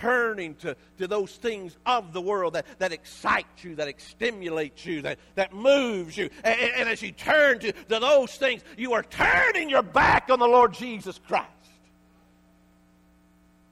turning 0.00 0.54
to, 0.56 0.76
to 0.98 1.06
those 1.06 1.34
things 1.36 1.76
of 1.84 2.12
the 2.12 2.20
world 2.20 2.54
that, 2.54 2.66
that 2.78 2.92
excite 2.92 3.46
you, 3.62 3.74
that 3.76 3.92
stimulate 4.00 4.84
you, 4.86 5.02
that, 5.02 5.18
that 5.34 5.52
moves 5.52 6.16
you. 6.16 6.30
And, 6.44 6.60
and 6.76 6.88
as 6.88 7.02
you 7.02 7.12
turn 7.12 7.58
to, 7.60 7.72
to 7.72 7.98
those 7.98 8.34
things, 8.36 8.62
you 8.76 8.92
are 8.92 9.02
turning 9.02 9.68
your 9.68 9.82
back 9.82 10.30
on 10.30 10.38
the 10.38 10.46
Lord 10.46 10.72
Jesus 10.72 11.18
Christ. 11.26 11.48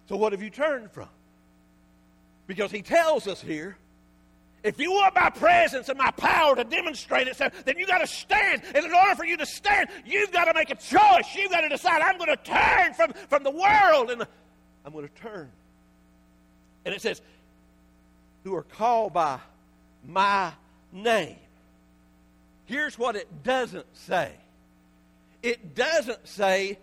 So, 0.09 0.17
what 0.17 0.33
have 0.33 0.43
you 0.43 0.51
turned 0.51 0.91
from? 0.91 1.09
Because 2.47 2.71
he 2.71 2.83
tells 2.83 3.27
us 3.27 3.41
here 3.41 3.77
if 4.67 4.81
you 4.81 4.91
want 4.91 5.15
my 5.15 5.31
presence 5.31 5.89
and 5.89 5.97
my 5.97 6.11
power 6.11 6.57
to 6.57 6.65
demonstrate 6.65 7.29
itself, 7.29 7.53
then 7.65 7.79
you 7.79 7.87
got 7.87 7.99
to 7.99 8.07
stand. 8.07 8.63
And 8.75 8.85
in 8.85 8.93
order 8.93 9.15
for 9.15 9.25
you 9.25 9.37
to 9.37 9.47
stand, 9.47 9.89
you've 10.05 10.33
got 10.33 10.47
to 10.47 10.55
make 10.55 10.71
a 10.71 10.75
choice. 10.75 11.37
You've 11.37 11.53
got 11.53 11.61
to 11.61 11.69
decide, 11.69 12.03
I'm 12.03 12.19
going 12.19 12.37
to 12.37 12.43
turn 12.43 12.93
from, 12.95 13.13
from 13.29 13.45
the 13.45 13.51
world 13.53 14.11
and 14.11 14.27
I'm 14.85 14.93
going 14.93 15.07
to 15.07 15.15
turn. 15.23 15.49
And 16.85 16.93
it 16.93 17.01
says, 17.01 17.23
who 18.43 18.57
are 18.57 18.65
called 18.65 19.13
by 19.13 19.39
my 20.05 20.53
name. 20.91 21.37
Here's 22.65 22.99
what 22.99 23.15
it 23.15 23.45
doesn't 23.45 23.87
say 23.97 24.33
it 25.45 25.77
doesn't 25.77 26.27
say 26.27 26.77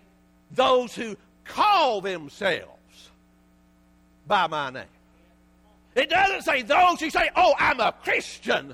those 0.52 0.96
who 0.96 1.18
call 1.44 2.00
themselves 2.00 2.70
by 4.28 4.48
my 4.48 4.70
name. 4.70 4.84
It 5.96 6.10
doesn't 6.10 6.42
say 6.42 6.64
those 6.64 7.00
who 7.00 7.10
say, 7.10 7.30
oh, 7.36 7.54
I'm 7.58 7.80
a 7.80 7.92
Christian, 7.92 8.74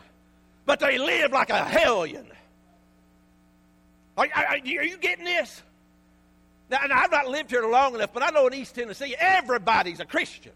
but 0.66 0.80
they 0.80 0.98
live 0.98 1.32
like 1.32 1.50
a 1.50 1.64
hellion. 1.64 2.26
Are, 4.18 4.28
are, 4.36 4.46
are 4.46 4.58
you 4.58 4.98
getting 4.98 5.26
this? 5.26 5.62
Now, 6.70 6.78
I've 6.82 7.12
not 7.12 7.28
lived 7.28 7.50
here 7.50 7.66
long 7.66 7.96
enough, 7.96 8.14
but 8.14 8.22
I 8.22 8.30
know 8.30 8.48
in 8.48 8.54
East 8.54 8.76
Tennessee, 8.76 9.16
everybody's 9.18 10.00
a 10.00 10.06
Christian 10.06 10.52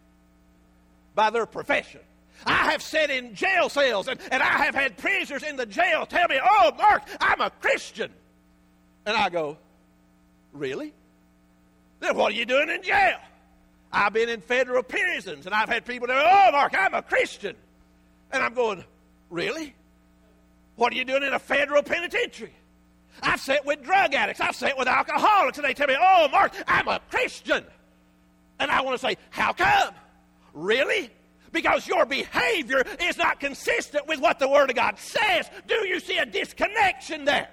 by 1.16 1.30
their 1.32 1.46
profession. 1.46 2.02
I 2.46 2.72
have 2.72 2.82
sat 2.82 3.10
in 3.10 3.36
jail 3.36 3.70
cells 3.70 4.08
and, 4.08 4.20
and 4.32 4.44
I 4.44 4.66
have 4.66 4.76
had 4.76 4.98
prisoners 4.98 5.44
in 5.44 5.56
the 5.56 5.66
jail 5.66 6.06
tell 6.06 6.28
me, 6.28 6.40
Oh, 6.44 6.72
Mark, 6.78 7.04
I'm 7.20 7.42
a 7.42 7.50
Christian. 7.50 8.12
And 9.06 9.16
I 9.16 9.30
go, 9.30 9.58
Really? 10.52 10.94
Then 12.00 12.16
what 12.16 12.34
are 12.34 12.36
you 12.36 12.46
doing 12.46 12.70
in 12.70 12.84
jail? 12.84 13.18
I've 13.94 14.12
been 14.12 14.28
in 14.28 14.42
federal 14.42 14.82
prisons 14.82 15.46
and 15.46 15.54
I've 15.54 15.70
had 15.70 15.86
people 15.86 16.08
say, 16.08 16.16
Oh, 16.16 16.52
Mark, 16.52 16.74
I'm 16.78 16.96
a 16.96 17.04
Christian. 17.04 17.56
And 18.32 18.44
I'm 18.44 18.56
going, 18.56 18.84
Really? 19.30 19.76
What 20.76 20.92
are 20.92 20.96
you 20.96 21.06
doing 21.06 21.22
in 21.22 21.34
a 21.34 21.40
federal 21.40 21.84
penitentiary? 21.84 22.54
I've 23.22 23.40
sat 23.40 23.64
with 23.64 23.84
drug 23.84 24.16
addicts. 24.16 24.42
I've 24.42 24.56
sat 24.56 24.76
with 24.76 24.88
alcoholics, 24.88 25.60
and 25.60 25.66
they 25.66 25.76
tell 25.76 25.88
me, 25.88 25.96
Oh, 26.00 26.28
Mark, 26.32 26.54
I'm 26.68 26.88
a 26.88 27.00
Christian. 27.12 27.64
And 28.60 28.72
I 28.72 28.82
want 28.82 29.00
to 29.00 29.08
say, 29.08 29.18
How 29.30 29.54
come? 29.54 29.94
Really? 30.54 31.12
Because 31.52 31.88
your 31.88 32.08
behavior 32.08 32.84
is 33.00 33.16
not 33.16 33.40
consistent 33.40 34.08
with 34.08 34.20
what 34.20 34.40
the 34.40 34.50
Word 34.50 34.72
of 34.72 34.76
God 34.76 34.98
says. 34.98 35.48
Do 35.68 35.88
you 35.88 36.00
see 36.00 36.18
a 36.18 36.26
disconnection 36.26 37.26
there? 37.26 37.48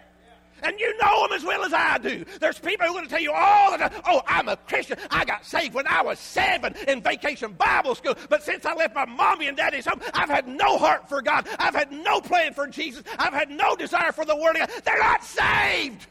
And 0.63 0.79
you 0.79 0.97
know 0.99 1.27
them 1.27 1.37
as 1.37 1.45
well 1.45 1.65
as 1.65 1.73
I 1.73 1.99
do. 1.99 2.25
There's 2.41 2.59
people 2.59 2.87
who 2.87 2.93
are 2.93 2.97
going 2.97 3.05
to 3.05 3.11
tell 3.11 3.23
you 3.23 3.33
all 3.33 3.73
the 3.73 3.79
time, 3.79 3.93
oh, 4.07 4.23
I'm 4.27 4.49
a 4.49 4.57
Christian. 4.57 4.99
I 5.11 5.25
got 5.25 5.45
saved 5.45 5.75
when 5.75 5.87
I 5.87 6.03
was 6.03 6.19
seven 6.19 6.75
in 6.89 7.03
vacation 7.03 7.53
Bible 7.53 7.95
school. 7.95 8.15
But 8.29 8.43
since 8.43 8.65
I 8.65 8.75
left 8.75 8.95
my 8.95 9.07
mommy 9.07 9.49
and 9.49 9.57
daddy's 9.57 9.87
home, 9.87 10.01
I've 10.15 10.29
had 10.29 10.47
no 10.47 10.79
heart 10.79 11.09
for 11.09 11.23
God. 11.23 11.49
I've 11.59 11.75
had 11.75 11.93
no 11.93 12.21
plan 12.21 12.55
for 12.55 12.67
Jesus. 12.67 13.03
I've 13.19 13.35
had 13.35 13.51
no 13.51 13.77
desire 13.77 14.13
for 14.13 14.25
the 14.25 14.37
Word 14.37 14.57
of 14.57 14.69
God. 14.69 14.83
They're 14.85 14.99
not 14.99 15.25
saved. 15.25 16.07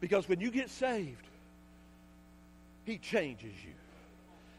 Because 0.00 0.28
when 0.28 0.40
you 0.40 0.50
get 0.50 0.70
saved, 0.70 1.26
He 2.84 2.98
changes 2.98 3.52
you. 3.64 3.72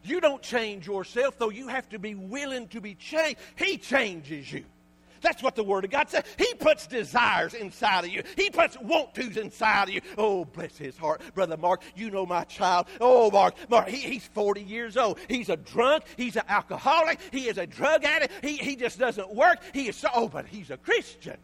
You 0.04 0.20
don't 0.20 0.42
change 0.42 0.88
yourself, 0.88 1.38
though 1.38 1.50
you 1.50 1.68
have 1.68 1.88
to 1.90 2.00
be 2.00 2.16
willing 2.16 2.68
to 2.70 2.82
be 2.82 2.96
changed. 2.96 3.40
He 3.56 3.78
changes 3.78 4.52
you. 4.52 4.64
That's 5.22 5.44
what 5.44 5.56
the 5.56 5.64
Word 5.64 5.86
of 5.86 5.92
God 5.92 6.10
says. 6.10 6.24
He 6.38 6.54
puts 6.56 6.88
desires 6.88 7.54
inside 7.54 8.06
of 8.06 8.10
you. 8.10 8.24
He 8.36 8.50
puts 8.50 8.78
want 8.80 9.14
tos 9.14 9.38
inside 9.38 9.90
of 9.90 9.94
you. 9.94 10.02
Oh, 10.18 10.46
bless 10.46 10.78
his 10.78 10.98
heart. 10.98 11.22
Brother 11.36 11.58
Mark, 11.58 11.82
you 11.96 12.10
know 12.10 12.26
my 12.26 12.44
child. 12.46 12.88
Oh, 13.00 13.30
Mark, 13.30 13.56
Mark, 13.70 13.88
he, 13.88 13.98
he's 13.98 14.26
40 14.26 14.62
years 14.62 14.98
old. 14.98 15.20
He's 15.28 15.50
a 15.50 15.58
drunk. 15.58 16.04
He's 16.18 16.36
an 16.36 16.44
alcoholic. 16.50 17.20
He 17.32 17.48
is 17.48 17.58
a 17.58 17.68
drug 17.68 18.04
addict. 18.04 18.34
He, 18.44 18.58
he 18.58 18.76
just 18.76 18.98
doesn't 18.98 19.34
work. 19.34 19.60
He 19.74 19.88
is 19.88 19.96
so, 19.96 20.10
oh, 20.14 20.28
but 20.28 20.48
he's 20.48 20.72
a 20.72 20.78
Christian. 20.78 21.38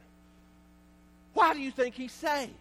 Why 1.33 1.53
do 1.53 1.59
you 1.59 1.71
think 1.71 1.93
he's 1.93 2.11
saved? 2.11 2.51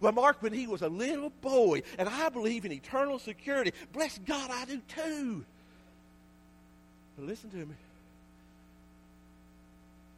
Well, 0.00 0.12
Mark, 0.12 0.42
when 0.42 0.52
he 0.52 0.66
was 0.66 0.82
a 0.82 0.88
little 0.88 1.30
boy, 1.40 1.82
and 1.98 2.08
I 2.08 2.28
believe 2.28 2.64
in 2.64 2.72
eternal 2.72 3.18
security, 3.18 3.72
bless 3.92 4.18
God, 4.18 4.50
I 4.50 4.64
do 4.64 4.80
too. 4.86 5.44
But 7.16 7.26
listen 7.26 7.50
to 7.50 7.56
me. 7.56 7.74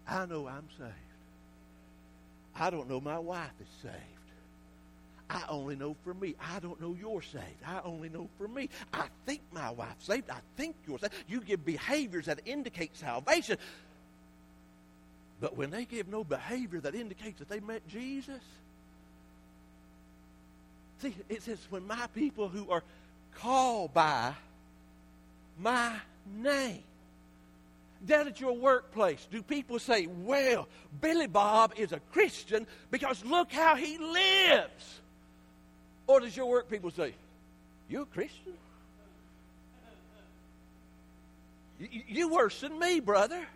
I 0.09 0.27
know 0.27 0.47
I'm 0.47 0.69
saved. 0.79 0.93
I 2.59 2.71
don't 2.71 2.89
know 2.89 3.01
my 3.01 3.19
wife 3.19 3.51
is 3.61 3.69
saved. 3.83 3.95
I 5.29 5.43
only 5.49 5.75
know 5.75 5.97
for 6.05 6.15
me. 6.15 6.37
I 6.41 6.61
don't 6.61 6.81
know 6.81 6.97
you're 6.99 7.23
saved. 7.23 7.63
I 7.67 7.81
only 7.85 8.09
know 8.09 8.29
for 8.39 8.47
me. 8.47 8.69
I 8.93 9.07
think 9.27 9.41
my 9.53 9.71
wife's 9.71 10.07
saved. 10.07 10.31
I 10.31 10.39
think 10.57 10.77
you're 10.87 10.99
saved. 10.99 11.15
You 11.27 11.41
give 11.41 11.65
behaviors 11.65 12.27
that 12.27 12.41
indicate 12.47 12.97
salvation. 12.97 13.59
But 15.41 15.57
when 15.57 15.71
they 15.71 15.85
give 15.85 16.09
no 16.09 16.23
behavior 16.25 16.81
that 16.81 16.95
indicates 16.95 17.41
that 17.41 17.49
they 17.49 17.61
met 17.61 17.87
Jesus, 17.89 18.41
see, 21.03 21.15
it 21.29 21.43
says, 21.43 21.59
when 21.71 21.87
my 21.87 22.07
people 22.15 22.49
who 22.49 22.71
are 22.71 22.85
called 23.35 23.93
by 23.93 24.33
my 25.59 25.93
name 26.37 26.83
down 28.05 28.29
at 28.29 28.41
your 28.41 28.53
workplace, 28.53 29.27
do 29.31 29.43
people 29.43 29.79
say, 29.79 30.07
well, 30.07 30.69
Billy 31.01 31.27
Bob 31.27 31.75
is 31.77 31.93
a 31.93 32.01
Christian 32.13 32.67
because 32.91 33.25
look 33.25 33.53
how 33.53 33.77
he 33.77 33.99
lives? 33.99 35.01
Or 36.07 36.21
does 36.21 36.37
your 36.37 36.47
work 36.47 36.71
people 36.71 36.91
say, 36.91 37.15
you 37.89 38.03
a 38.03 38.07
Christian? 38.07 38.53
You, 41.79 42.29
worse 42.29 42.61
than 42.61 42.79
me, 42.79 43.01
brother. 43.01 43.47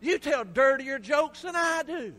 You 0.00 0.18
tell 0.18 0.44
dirtier 0.44 0.98
jokes 0.98 1.42
than 1.42 1.54
I 1.54 1.82
do. 1.86 2.14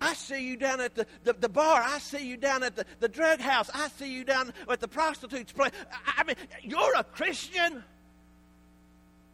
I 0.00 0.14
see 0.14 0.46
you 0.46 0.56
down 0.56 0.80
at 0.80 0.94
the, 0.94 1.06
the, 1.24 1.34
the, 1.34 1.48
bar. 1.48 1.82
I 1.82 1.98
see 1.98 2.26
you 2.26 2.36
down 2.36 2.62
at 2.62 2.74
the, 2.74 2.86
the 3.00 3.08
drug 3.08 3.40
house. 3.40 3.70
I 3.74 3.88
see 3.88 4.12
you 4.12 4.24
down 4.24 4.52
at 4.68 4.80
the 4.80 4.88
prostitute's 4.88 5.52
place. 5.52 5.72
I, 5.92 6.20
I 6.20 6.24
mean, 6.24 6.36
you're 6.62 6.94
a 6.96 7.04
Christian. 7.04 7.84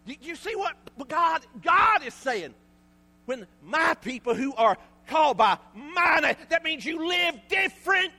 You, 0.06 0.16
you 0.22 0.36
see 0.36 0.54
what 0.54 0.76
God, 1.08 1.44
God 1.62 2.04
is 2.06 2.14
saying? 2.14 2.54
When 3.26 3.46
my 3.62 3.94
people 3.94 4.34
who 4.34 4.54
are 4.54 4.78
called 5.08 5.36
by 5.36 5.58
my 5.74 6.20
name, 6.20 6.36
that 6.48 6.64
means 6.64 6.84
you 6.84 7.06
live 7.06 7.34
different. 7.48 8.12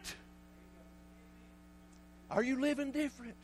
Are 2.30 2.44
you 2.44 2.60
living 2.60 2.92
different? 2.92 3.36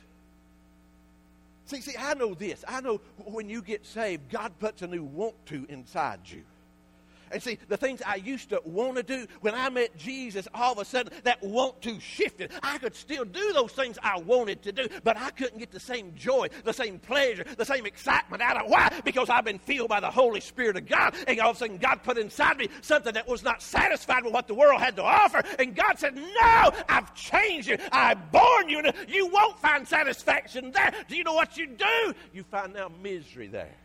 See, 1.65 1.81
see, 1.81 1.95
I 1.97 2.13
know 2.13 2.33
this. 2.33 2.63
I 2.67 2.81
know 2.81 2.99
when 3.17 3.49
you 3.49 3.61
get 3.61 3.85
saved, 3.85 4.29
God 4.29 4.51
puts 4.59 4.81
a 4.81 4.87
new 4.87 5.03
want 5.03 5.45
to 5.47 5.65
inside 5.69 6.19
you. 6.25 6.43
And 7.33 7.41
see, 7.41 7.57
the 7.67 7.77
things 7.77 8.01
I 8.05 8.15
used 8.15 8.49
to 8.49 8.61
want 8.63 8.97
to 8.97 9.03
do 9.03 9.27
when 9.41 9.55
I 9.55 9.69
met 9.69 9.97
Jesus, 9.97 10.47
all 10.53 10.73
of 10.73 10.77
a 10.77 10.85
sudden 10.85 11.11
that 11.23 11.41
want 11.41 11.81
to 11.81 11.99
shifted. 11.99 12.51
I 12.61 12.77
could 12.77 12.95
still 12.95 13.25
do 13.25 13.53
those 13.53 13.71
things 13.71 13.97
I 14.03 14.19
wanted 14.19 14.61
to 14.63 14.71
do, 14.71 14.87
but 15.03 15.17
I 15.17 15.31
couldn't 15.31 15.59
get 15.59 15.71
the 15.71 15.79
same 15.79 16.13
joy, 16.15 16.49
the 16.63 16.73
same 16.73 16.99
pleasure, 16.99 17.43
the 17.57 17.65
same 17.65 17.85
excitement 17.85 18.41
out 18.41 18.63
of 18.63 18.69
why? 18.69 19.01
Because 19.03 19.29
I've 19.29 19.45
been 19.45 19.59
filled 19.59 19.89
by 19.89 19.99
the 19.99 20.11
Holy 20.11 20.39
Spirit 20.39 20.77
of 20.77 20.87
God, 20.87 21.15
and 21.27 21.39
all 21.39 21.51
of 21.51 21.55
a 21.55 21.59
sudden 21.59 21.77
God 21.77 22.03
put 22.03 22.17
inside 22.17 22.57
me 22.57 22.69
something 22.81 23.13
that 23.13 23.27
was 23.27 23.43
not 23.43 23.61
satisfied 23.61 24.23
with 24.23 24.33
what 24.33 24.47
the 24.47 24.53
world 24.53 24.79
had 24.79 24.95
to 24.97 25.03
offer. 25.03 25.41
And 25.59 25.75
God 25.75 25.97
said, 25.97 26.15
No, 26.15 26.71
I've 26.89 27.13
changed 27.15 27.67
you. 27.67 27.77
I've 27.91 28.31
born 28.31 28.69
you. 28.69 28.83
You 29.07 29.27
won't 29.27 29.59
find 29.59 29.87
satisfaction 29.87 30.71
there. 30.71 30.93
Do 31.07 31.15
you 31.15 31.23
know 31.23 31.33
what 31.33 31.57
you 31.57 31.67
do? 31.67 32.13
You 32.33 32.43
find 32.43 32.73
now 32.73 32.91
misery 33.01 33.47
there. 33.47 33.75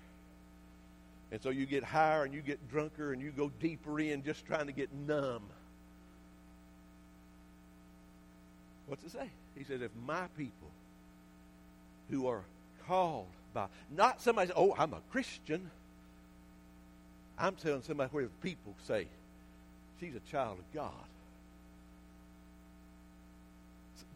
And 1.30 1.42
so 1.42 1.50
you 1.50 1.66
get 1.66 1.84
higher 1.84 2.24
and 2.24 2.32
you 2.32 2.40
get 2.40 2.70
drunker 2.70 3.12
and 3.12 3.20
you 3.20 3.30
go 3.30 3.50
deeper 3.60 4.00
in 4.00 4.22
just 4.22 4.46
trying 4.46 4.66
to 4.66 4.72
get 4.72 4.92
numb. 4.92 5.42
What's 8.86 9.04
it 9.04 9.10
say? 9.10 9.28
He 9.56 9.64
says, 9.64 9.82
if 9.82 9.90
my 10.06 10.26
people 10.38 10.70
who 12.10 12.26
are 12.26 12.42
called 12.86 13.26
by, 13.52 13.66
not 13.90 14.22
somebody, 14.22 14.50
oh, 14.56 14.74
I'm 14.78 14.94
a 14.94 15.00
Christian. 15.12 15.70
I'm 17.38 17.54
telling 17.56 17.82
somebody 17.82 18.08
where 18.10 18.24
the 18.24 18.30
people 18.42 18.74
say, 18.86 19.06
she's 20.00 20.14
a 20.14 20.30
child 20.30 20.58
of 20.58 20.74
God. 20.74 20.92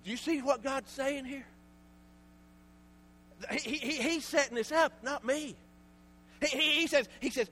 Do 0.05 0.11
you 0.11 0.17
see 0.17 0.41
what 0.41 0.63
God's 0.63 0.91
saying 0.91 1.27
here? 1.27 1.47
He, 3.51 3.77
he, 3.77 4.03
he's 4.03 4.25
setting 4.25 4.55
this 4.55 4.73
up, 4.73 4.93
not 5.03 5.25
me. 5.25 5.55
He, 6.43 6.81
he, 6.81 6.87
says, 6.87 7.09
he 7.21 7.31
says, 7.31 7.49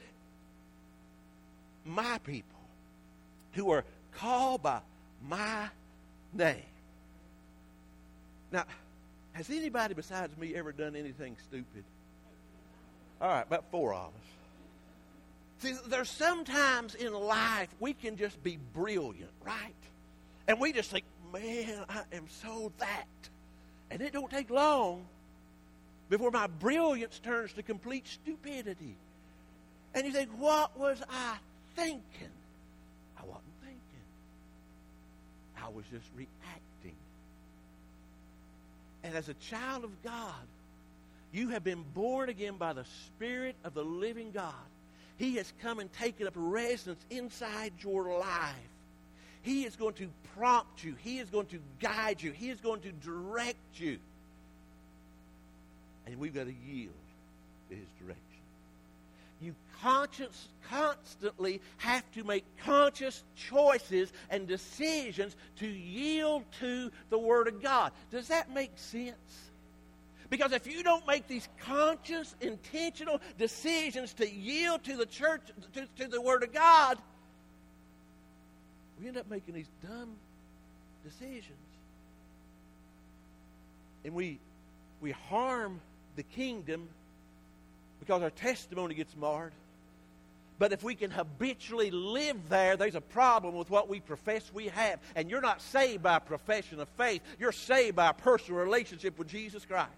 my 1.84 2.18
people 2.18 2.60
who 3.52 3.70
are 3.70 3.84
called 4.12 4.62
by 4.62 4.80
my 5.26 5.68
name. 6.32 6.62
Now, 8.52 8.64
Has 9.32 9.48
anybody 9.50 9.94
besides 9.94 10.36
me 10.36 10.54
ever 10.54 10.72
done 10.72 10.96
anything 10.96 11.36
stupid? 11.48 11.84
All 13.20 13.28
right, 13.28 13.46
about 13.46 13.64
four 13.70 13.94
of 13.94 14.08
us. 14.08 14.12
See, 15.60 15.74
there's 15.88 16.10
sometimes 16.10 16.94
in 16.94 17.12
life 17.12 17.68
we 17.80 17.92
can 17.92 18.16
just 18.16 18.42
be 18.42 18.58
brilliant, 18.74 19.30
right? 19.44 19.74
And 20.48 20.58
we 20.58 20.72
just 20.72 20.90
think, 20.90 21.04
man, 21.32 21.84
I 21.88 22.02
am 22.12 22.26
so 22.28 22.72
that. 22.78 23.06
And 23.90 24.00
it 24.00 24.12
don't 24.12 24.30
take 24.30 24.50
long 24.50 25.04
before 26.10 26.32
my 26.32 26.48
brilliance 26.48 27.18
turns 27.20 27.52
to 27.54 27.62
complete 27.62 28.06
stupidity. 28.06 28.96
And 29.94 30.04
you 30.04 30.12
think, 30.12 30.28
what 30.38 30.78
was 30.78 31.00
I 31.08 31.36
thinking? 31.76 32.02
I 33.16 33.24
wasn't 33.24 33.44
thinking. 33.62 33.80
I 35.64 35.68
was 35.68 35.84
just 35.90 36.06
reacting. 36.14 36.96
And 39.04 39.14
as 39.14 39.28
a 39.28 39.34
child 39.34 39.84
of 39.84 40.02
God, 40.02 40.34
you 41.32 41.50
have 41.50 41.62
been 41.62 41.84
born 41.94 42.28
again 42.28 42.56
by 42.56 42.72
the 42.72 42.84
Spirit 43.06 43.54
of 43.64 43.72
the 43.72 43.84
living 43.84 44.32
God. 44.32 44.52
He 45.16 45.36
has 45.36 45.52
come 45.62 45.78
and 45.78 45.92
taken 45.92 46.26
up 46.26 46.32
residence 46.34 47.04
inside 47.08 47.72
your 47.80 48.18
life. 48.18 48.54
He 49.42 49.64
is 49.64 49.76
going 49.76 49.94
to 49.94 50.08
prompt 50.36 50.82
you. 50.82 50.96
He 51.02 51.18
is 51.18 51.30
going 51.30 51.46
to 51.46 51.60
guide 51.78 52.20
you. 52.20 52.32
He 52.32 52.50
is 52.50 52.60
going 52.60 52.80
to 52.80 52.92
direct 52.92 53.80
you. 53.80 53.98
And 56.10 56.18
we've 56.18 56.34
got 56.34 56.46
to 56.46 56.54
yield 56.66 56.92
to 57.68 57.76
His 57.76 57.86
direction. 58.00 58.24
You 59.40 59.54
conscious, 59.80 60.48
constantly 60.68 61.60
have 61.78 62.10
to 62.12 62.24
make 62.24 62.44
conscious 62.64 63.22
choices 63.36 64.12
and 64.28 64.46
decisions 64.46 65.36
to 65.56 65.66
yield 65.66 66.44
to 66.58 66.90
the 67.10 67.18
Word 67.18 67.46
of 67.46 67.62
God. 67.62 67.92
Does 68.10 68.28
that 68.28 68.52
make 68.52 68.72
sense? 68.74 69.50
Because 70.28 70.52
if 70.52 70.66
you 70.66 70.82
don't 70.82 71.06
make 71.06 71.26
these 71.26 71.48
conscious, 71.60 72.34
intentional 72.40 73.20
decisions 73.38 74.12
to 74.14 74.30
yield 74.30 74.84
to 74.84 74.96
the 74.96 75.06
church, 75.06 75.42
to, 75.74 75.86
to 75.96 76.08
the 76.08 76.20
Word 76.20 76.42
of 76.42 76.52
God, 76.52 76.98
we 79.00 79.08
end 79.08 79.16
up 79.16 79.30
making 79.30 79.54
these 79.54 79.70
dumb 79.82 80.10
decisions. 81.04 81.56
And 84.04 84.14
we, 84.14 84.38
we 85.00 85.12
harm 85.12 85.80
the 86.16 86.22
kingdom 86.22 86.88
because 88.00 88.22
our 88.22 88.30
testimony 88.30 88.94
gets 88.94 89.16
marred. 89.16 89.52
But 90.58 90.72
if 90.72 90.82
we 90.82 90.94
can 90.94 91.10
habitually 91.10 91.90
live 91.90 92.36
there, 92.50 92.76
there's 92.76 92.94
a 92.94 93.00
problem 93.00 93.54
with 93.54 93.70
what 93.70 93.88
we 93.88 94.00
profess 94.00 94.50
we 94.52 94.68
have. 94.68 95.00
And 95.16 95.30
you're 95.30 95.40
not 95.40 95.62
saved 95.62 96.02
by 96.02 96.16
a 96.16 96.20
profession 96.20 96.80
of 96.80 96.88
faith, 96.90 97.22
you're 97.38 97.52
saved 97.52 97.96
by 97.96 98.10
a 98.10 98.12
personal 98.12 98.60
relationship 98.60 99.18
with 99.18 99.28
Jesus 99.28 99.64
Christ. 99.64 99.88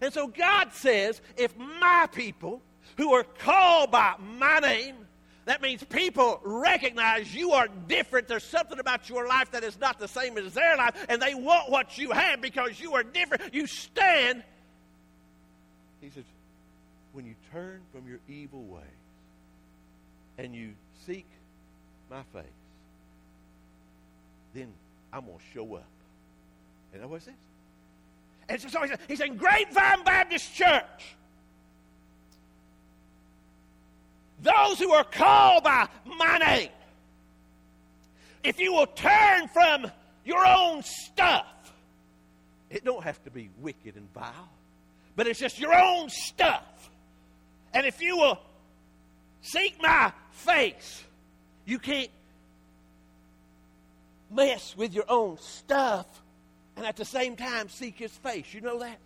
And 0.00 0.12
so 0.12 0.26
God 0.26 0.72
says, 0.72 1.20
if 1.36 1.56
my 1.56 2.08
people 2.12 2.60
who 2.96 3.12
are 3.12 3.24
called 3.24 3.92
by 3.92 4.14
my 4.18 4.58
name, 4.58 4.96
that 5.44 5.62
means 5.62 5.82
people 5.84 6.40
recognize 6.42 7.34
you 7.34 7.52
are 7.52 7.68
different. 7.88 8.28
There's 8.28 8.44
something 8.44 8.78
about 8.78 9.08
your 9.08 9.26
life 9.26 9.52
that 9.52 9.64
is 9.64 9.78
not 9.78 9.98
the 9.98 10.08
same 10.08 10.38
as 10.38 10.54
their 10.54 10.76
life, 10.76 10.94
and 11.08 11.20
they 11.20 11.34
want 11.34 11.70
what 11.70 11.98
you 11.98 12.10
have 12.10 12.40
because 12.40 12.80
you 12.80 12.94
are 12.94 13.02
different. 13.02 13.54
You 13.54 13.66
stand. 13.66 14.42
He 16.00 16.10
says, 16.10 16.24
when 17.12 17.26
you 17.26 17.34
turn 17.52 17.80
from 17.92 18.08
your 18.08 18.18
evil 18.28 18.62
ways 18.64 18.84
and 20.38 20.54
you 20.54 20.70
seek 21.06 21.26
my 22.10 22.22
face, 22.32 22.44
then 24.54 24.72
I'm 25.12 25.26
going 25.26 25.38
to 25.38 25.44
show 25.52 25.74
up. 25.74 25.84
And 26.92 27.02
that's 27.02 27.10
what 27.10 27.22
it 27.22 27.24
says. 27.24 27.34
And 28.48 28.72
so 28.72 28.82
he's, 28.82 28.90
he's 29.06 29.18
saying, 29.18 29.36
Grapevine 29.36 30.02
Baptist 30.04 30.54
Church. 30.54 31.16
Those 34.42 34.78
who 34.78 34.90
are 34.92 35.04
called 35.04 35.64
by 35.64 35.86
my 36.04 36.38
name. 36.38 36.70
If 38.42 38.58
you 38.58 38.72
will 38.72 38.86
turn 38.86 39.48
from 39.48 39.90
your 40.24 40.44
own 40.44 40.82
stuff, 40.82 41.46
it 42.70 42.84
don't 42.84 43.04
have 43.04 43.22
to 43.24 43.30
be 43.30 43.50
wicked 43.60 43.96
and 43.96 44.10
vile, 44.14 44.48
but 45.20 45.26
it's 45.26 45.38
just 45.38 45.60
your 45.60 45.74
own 45.74 46.08
stuff. 46.08 46.90
And 47.74 47.84
if 47.84 48.00
you 48.00 48.16
will 48.16 48.38
seek 49.42 49.76
my 49.78 50.14
face, 50.32 51.04
you 51.66 51.78
can't 51.78 52.08
mess 54.30 54.74
with 54.78 54.94
your 54.94 55.04
own 55.10 55.36
stuff 55.36 56.06
and 56.74 56.86
at 56.86 56.96
the 56.96 57.04
same 57.04 57.36
time 57.36 57.68
seek 57.68 57.98
his 57.98 58.12
face. 58.12 58.54
You 58.54 58.62
know 58.62 58.78
that? 58.78 58.98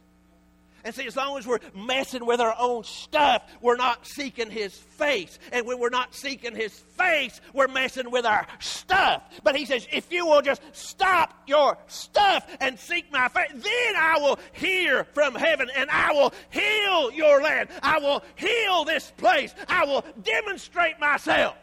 And 0.85 0.95
see, 0.95 1.07
as 1.07 1.17
long 1.17 1.39
as 1.39 1.47
we're 1.47 1.61
messing 1.75 2.27
with 2.27 2.41
our 2.41 2.55
own 2.59 2.85
stuff, 2.85 3.43
we're 3.63 3.77
not 3.77 4.07
seeking 4.07 4.51
His 4.51 4.75
face. 4.75 5.39
And 5.51 5.67
when 5.67 5.79
we're 5.79 5.89
not 5.89 6.15
seeking 6.15 6.55
His 6.55 6.75
face, 6.75 7.41
we're 7.55 7.69
messing 7.69 8.11
with 8.11 8.27
our 8.27 8.47
stuff. 8.61 9.23
But 9.43 9.57
He 9.57 9.65
says, 9.65 9.89
if 9.91 10.13
you 10.13 10.27
will 10.27 10.43
just 10.43 10.61
stop 10.73 11.43
your 11.47 11.79
stuff 11.87 12.47
and 12.61 12.79
seek 12.79 13.11
my 13.11 13.29
face, 13.29 13.51
then 13.55 13.97
I 13.97 14.19
will 14.21 14.39
hear 14.53 15.05
from 15.15 15.35
heaven 15.35 15.71
and 15.75 15.89
I 15.91 16.13
will 16.13 16.35
heal 16.51 17.11
your 17.13 17.41
land. 17.41 17.71
I 17.83 17.99
will 17.99 18.23
heal 18.37 18.85
this 18.85 19.11
place. 19.17 19.55
I 19.67 19.87
will 19.87 20.05
demonstrate 20.23 21.01
myself. 21.01 21.57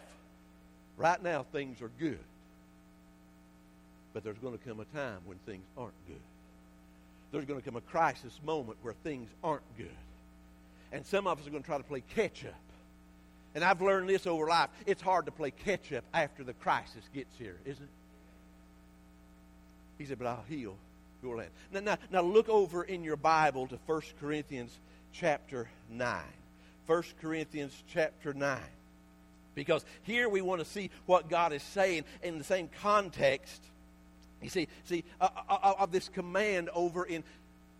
Right 0.97 1.21
now, 1.21 1.45
things 1.51 1.79
are 1.83 1.91
good. 1.99 2.19
But 4.13 4.23
there's 4.23 4.39
going 4.39 4.57
to 4.57 4.65
come 4.67 4.79
a 4.79 4.85
time 4.85 5.19
when 5.25 5.37
things 5.45 5.63
aren't 5.77 5.93
good 6.07 6.19
there's 7.31 7.45
going 7.45 7.59
to 7.59 7.65
come 7.65 7.75
a 7.75 7.81
crisis 7.81 8.39
moment 8.45 8.77
where 8.81 8.93
things 8.93 9.29
aren't 9.43 9.77
good. 9.77 9.87
And 10.91 11.05
some 11.05 11.27
of 11.27 11.39
us 11.39 11.47
are 11.47 11.49
going 11.49 11.63
to 11.63 11.67
try 11.67 11.77
to 11.77 11.83
play 11.83 12.03
catch 12.15 12.45
up. 12.45 12.53
And 13.55 13.63
I've 13.63 13.81
learned 13.81 14.09
this 14.09 14.27
over 14.27 14.47
life. 14.47 14.69
It's 14.85 15.01
hard 15.01 15.25
to 15.25 15.31
play 15.31 15.51
catch 15.51 15.91
up 15.93 16.03
after 16.13 16.43
the 16.43 16.53
crisis 16.53 17.03
gets 17.13 17.35
here, 17.37 17.57
isn't 17.65 17.83
it? 17.83 17.89
He 19.97 20.05
said, 20.05 20.19
But 20.19 20.27
I'll 20.27 20.45
heal 20.47 20.75
your 21.21 21.37
land. 21.37 21.49
Now, 21.71 21.79
now, 21.81 21.97
now 22.11 22.21
look 22.21 22.49
over 22.49 22.83
in 22.83 23.03
your 23.03 23.17
Bible 23.17 23.67
to 23.67 23.77
1 23.85 24.01
Corinthians 24.19 24.77
chapter 25.13 25.69
9. 25.89 26.21
1 26.87 27.03
Corinthians 27.21 27.83
chapter 27.87 28.33
9. 28.33 28.59
Because 29.53 29.85
here 30.03 30.29
we 30.29 30.41
want 30.41 30.59
to 30.59 30.65
see 30.65 30.89
what 31.05 31.29
God 31.29 31.53
is 31.53 31.61
saying 31.61 32.05
in 32.23 32.37
the 32.37 32.43
same 32.43 32.69
context 32.81 33.61
you 34.41 34.49
see, 34.49 34.67
see 34.85 35.03
uh, 35.19 35.29
uh, 35.49 35.57
uh, 35.61 35.73
of 35.79 35.91
this 35.91 36.09
command 36.09 36.69
over 36.73 37.05
in 37.05 37.23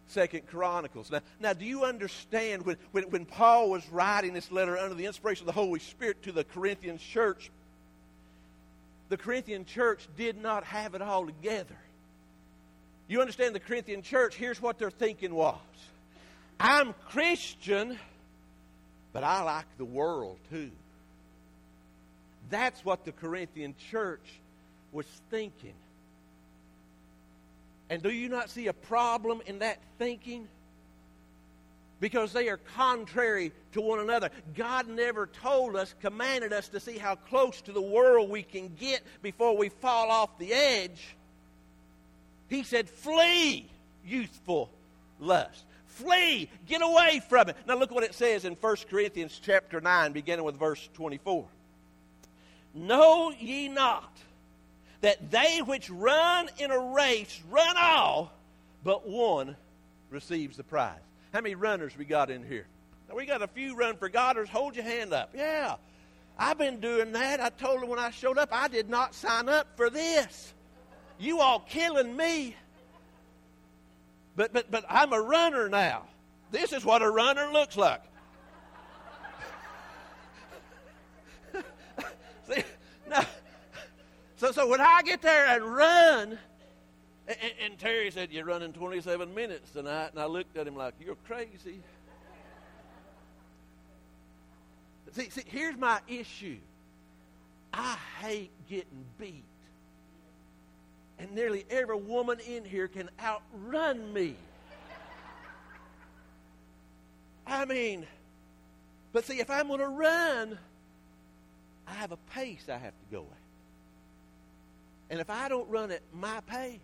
Second 0.08 0.48
Chronicles. 0.48 1.10
Now, 1.10 1.22
now, 1.40 1.54
do 1.54 1.66
you 1.66 1.84
understand 1.84 2.66
when, 2.66 2.78
when, 2.92 3.06
when 3.06 3.26
Paul 3.26 3.70
was 3.70 3.88
writing 3.90 4.34
this 4.34 4.52
letter 4.52 4.78
under 4.78 4.96
the 4.96 5.06
inspiration 5.06 5.44
of 5.44 5.48
the 5.48 5.60
Holy 5.60 5.80
Spirit 5.80 6.22
to 6.24 6.32
the 6.32 6.44
Corinthian 6.44 6.98
church, 6.98 7.50
the 9.10 9.18
Corinthian 9.18 9.66
church 9.66 10.08
did 10.18 10.42
not 10.42 10.64
have 10.66 10.96
it 10.96 11.02
all 11.02 11.26
together. 11.26 11.76
You 13.08 13.22
understand 13.22 13.56
the 13.56 13.60
Corinthian 13.60 14.04
church, 14.04 14.36
here's 14.36 14.62
what 14.62 14.80
their 14.80 14.92
thinking 14.92 15.34
was 15.34 15.58
I'm 16.60 16.94
Christian, 17.10 17.98
but 19.14 19.24
I 19.24 19.42
like 19.44 19.66
the 19.78 19.86
world 19.86 20.38
too. 20.50 20.72
That's 22.50 22.84
what 22.86 23.06
the 23.06 23.12
Corinthian 23.12 23.76
church 23.90 24.26
was 24.92 25.06
thinking. 25.30 25.74
And 27.92 28.02
do 28.02 28.10
you 28.10 28.30
not 28.30 28.50
see 28.50 28.68
a 28.68 28.74
problem 28.74 29.42
in 29.46 29.60
that 29.60 29.78
thinking? 30.00 30.48
Because 32.00 32.32
they 32.32 32.48
are 32.48 32.56
contrary 32.78 33.52
to 33.74 33.82
one 33.82 34.00
another. 34.00 34.30
God 34.56 34.88
never 34.88 35.28
told 35.28 35.76
us, 35.76 35.94
commanded 36.00 36.54
us 36.54 36.70
to 36.70 36.80
see 36.80 36.98
how 36.98 37.16
close 37.16 37.60
to 37.64 37.74
the 37.74 37.82
world 37.82 38.30
we 38.30 38.44
can 38.44 38.74
get 38.80 39.02
before 39.22 39.58
we 39.58 39.68
fall 39.68 40.10
off 40.10 40.40
the 40.40 40.54
edge. 40.54 41.18
He 42.48 42.64
said, 42.64 42.90
flee 42.90 43.70
youthful 44.06 44.70
lust. 45.20 45.66
Flee. 45.88 46.50
Get 46.68 46.82
away 46.82 47.22
from 47.28 47.50
it. 47.50 47.58
Now 47.68 47.76
look 47.76 47.92
what 47.92 48.06
it 48.06 48.16
says 48.16 48.46
in 48.46 48.54
1 48.54 48.76
Corinthians 48.90 49.38
chapter 49.44 49.82
9, 49.82 50.14
beginning 50.14 50.46
with 50.46 50.58
verse 50.58 50.90
24. 50.94 51.46
Know 52.74 53.34
ye 53.38 53.68
not 53.68 54.18
that 55.02 55.32
they 55.32 55.62
which 55.66 55.90
run 55.90 56.50
in 56.58 56.72
a 56.72 56.80
race 56.80 57.42
run 57.50 57.76
all, 57.78 58.32
but 58.84 59.08
one 59.08 59.56
receives 60.10 60.58
the 60.58 60.64
prize. 60.64 61.00
How 61.34 61.42
many 61.42 61.56
runners 61.56 61.98
we 61.98 62.06
got 62.06 62.30
in 62.30 62.46
here? 62.46 62.66
Now, 63.10 63.16
we 63.16 63.26
got 63.26 63.42
a 63.42 63.48
few 63.48 63.76
run 63.76 63.98
for 63.98 64.10
Godders. 64.10 64.50
Hold 64.50 64.76
your 64.76 64.86
hand 64.86 65.14
up. 65.14 65.32
Yeah. 65.36 65.76
I've 66.38 66.58
been 66.58 66.80
doing 66.80 67.12
that. 67.12 67.40
I 67.40 67.50
told 67.50 67.82
them 67.82 67.90
when 67.90 68.00
I 68.00 68.12
showed 68.12 68.38
up, 68.38 68.50
I 68.52 68.68
did 68.68 68.90
not 68.90 69.14
sign 69.14 69.50
up 69.50 69.68
for 69.76 69.90
this. 69.90 70.54
You 71.20 71.40
all 71.40 71.60
killing 71.60 72.16
me. 72.16 72.56
But 74.36 74.54
but 74.54 74.72
but 74.72 74.86
I'm 74.90 75.14
a 75.14 75.22
runner 75.22 75.70
now. 75.70 76.04
This 76.52 76.74
is 76.74 76.84
what 76.84 77.02
a 77.02 77.10
runner 77.10 77.52
looks 77.52 77.78
like. 77.78 78.02
See, 82.50 82.64
now, 83.10 83.24
so, 84.42 84.52
so 84.52 84.68
when 84.68 84.82
I 84.82 85.04
get 85.04 85.22
there 85.22 85.46
and 85.46 85.64
run, 85.64 86.40
And, 87.28 87.38
and 87.64 87.78
Terry 87.78 88.10
said, 88.10 88.32
You're 88.32 88.46
running 88.46 88.74
27 88.74 89.36
minutes 89.36 89.70
tonight. 89.70 90.10
And 90.14 90.20
I 90.20 90.26
looked 90.26 90.58
at 90.58 90.68
him 90.68 90.76
like, 90.76 90.96
You're 91.00 91.16
crazy. 91.28 91.80
see, 95.12 95.30
see, 95.30 95.44
here's 95.46 95.78
my 95.78 96.00
issue 96.08 96.58
I 97.72 97.98
hate 98.20 98.50
getting 98.68 99.06
beat. 99.20 99.44
And 101.20 101.34
nearly 101.34 101.64
every 101.70 101.98
woman 101.98 102.40
in 102.40 102.66
here 102.66 102.88
can 102.88 103.12
outrun 103.24 104.12
me. 104.12 104.36
I 107.46 107.66
mean, 107.66 108.08
but 109.14 109.26
see, 109.26 109.40
if 109.40 109.52
I'm 109.52 109.68
going 109.68 109.82
to 109.82 109.88
run, 109.88 110.58
I 111.88 111.94
have 111.94 112.12
a 112.12 112.18
pace 112.34 112.70
I 112.70 112.80
have 112.80 112.94
to 112.94 113.06
go 113.12 113.22
at. 113.22 113.41
And 115.12 115.20
if 115.20 115.30
I 115.30 115.50
don't 115.50 115.70
run 115.70 115.92
at 115.92 116.02
my 116.14 116.40
pace, 116.48 116.80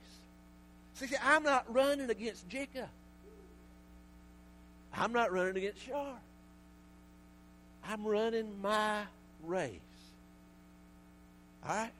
see, 0.96 1.08
see 1.08 1.16
I'm 1.24 1.44
not 1.44 1.74
running 1.74 2.10
against 2.10 2.48
Jika. 2.50 2.88
I'm 4.94 5.14
not 5.14 5.32
running 5.32 5.56
against 5.56 5.82
Shar. 5.88 6.14
I'm 7.86 8.06
running 8.06 8.62
my 8.62 9.04
race. 9.46 9.80
All 11.64 11.74
right? 11.74 11.92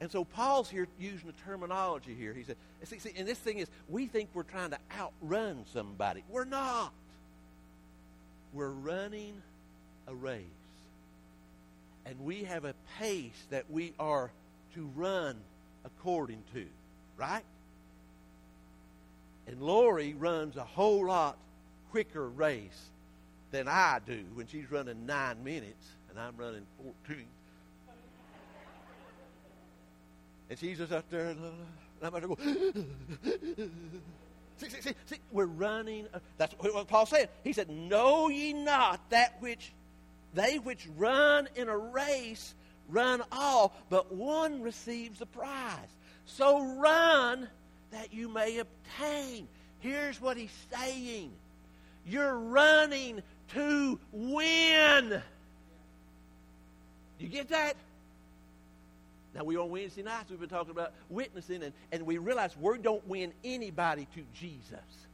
And 0.00 0.10
so 0.10 0.24
Paul's 0.24 0.70
here 0.70 0.88
using 0.98 1.26
the 1.26 1.34
terminology 1.44 2.14
here. 2.14 2.32
He 2.32 2.44
said, 2.44 2.56
see, 2.84 2.98
see, 2.98 3.12
and 3.14 3.28
this 3.28 3.38
thing 3.38 3.58
is, 3.58 3.68
we 3.90 4.06
think 4.06 4.30
we're 4.32 4.42
trying 4.42 4.70
to 4.70 4.78
outrun 4.98 5.64
somebody. 5.74 6.24
We're 6.30 6.44
not. 6.44 6.94
We're 8.54 8.70
running 8.70 9.42
a 10.06 10.14
race. 10.14 10.44
And 12.06 12.18
we 12.20 12.44
have 12.44 12.64
a 12.64 12.74
pace 12.98 13.46
that 13.50 13.70
we 13.70 13.92
are 13.98 14.30
to 14.78 14.88
run 14.94 15.34
according 15.84 16.40
to, 16.54 16.64
right? 17.16 17.42
And 19.48 19.60
Lori 19.60 20.14
runs 20.14 20.56
a 20.56 20.62
whole 20.62 21.06
lot 21.06 21.36
quicker 21.90 22.28
race 22.28 22.90
than 23.50 23.66
I 23.66 23.98
do 24.06 24.22
when 24.34 24.46
she's 24.46 24.70
running 24.70 25.04
nine 25.04 25.42
minutes 25.42 25.88
and 26.10 26.18
I'm 26.18 26.36
running 26.36 26.64
14. 27.06 27.24
And 30.50 30.58
she's 30.58 30.78
just 30.78 30.92
out 30.92 31.10
there, 31.10 31.26
and 31.26 31.40
I'm 32.02 32.36
see, 34.58 34.68
see, 34.68 34.80
see, 34.80 34.94
see, 35.06 35.16
we're 35.32 35.44
running. 35.44 36.06
Uh, 36.14 36.20
that's 36.36 36.54
what 36.54 36.88
Paul 36.88 37.04
said. 37.04 37.28
He 37.42 37.52
said, 37.52 37.68
Know 37.68 38.28
ye 38.28 38.52
not 38.52 39.00
that 39.10 39.36
which 39.40 39.72
they 40.34 40.58
which 40.58 40.86
run 40.96 41.48
in 41.56 41.68
a 41.68 41.76
race 41.76 42.54
run 42.88 43.22
all, 43.32 43.74
but 43.90 44.12
one 44.12 44.62
receives 44.62 45.18
the 45.18 45.26
prize. 45.26 45.88
So 46.26 46.76
run 46.76 47.48
that 47.90 48.12
you 48.12 48.28
may 48.28 48.58
obtain. 48.58 49.48
Here's 49.80 50.20
what 50.20 50.36
he's 50.36 50.54
saying 50.72 51.32
you're 52.06 52.38
running 52.38 53.22
to 53.52 53.98
win. 54.12 55.22
You 57.18 57.28
get 57.28 57.48
that? 57.48 57.74
Now, 59.34 59.44
we 59.44 59.56
on 59.56 59.70
Wednesday 59.70 60.02
nights, 60.02 60.30
we've 60.30 60.40
been 60.40 60.48
talking 60.48 60.70
about 60.70 60.92
witnessing, 61.10 61.62
and, 61.62 61.72
and 61.92 62.06
we 62.06 62.18
realize 62.18 62.56
we 62.56 62.78
don't 62.78 63.06
win 63.06 63.32
anybody 63.44 64.06
to 64.14 64.22
Jesus. 64.34 65.07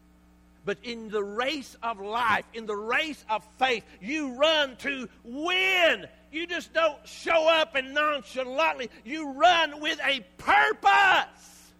But 0.65 0.79
in 0.83 1.11
the 1.11 1.23
race 1.23 1.77
of 1.83 2.01
life, 2.01 2.45
in 2.55 2.67
the 2.67 2.77
race 2.77 3.23
of 3.29 3.45
faith, 3.59 3.85
you 4.01 4.35
run 4.35 4.77
to 4.77 5.09
win. 5.23 6.07
You 6.33 6.47
just 6.47 6.73
don't 6.73 6.97
show 7.07 7.49
up 7.49 7.75
and 7.75 7.93
nonchalantly. 7.93 8.91
You 9.05 9.33
run 9.33 9.81
with 9.81 10.01
a 10.03 10.21
purpose. 10.39 11.73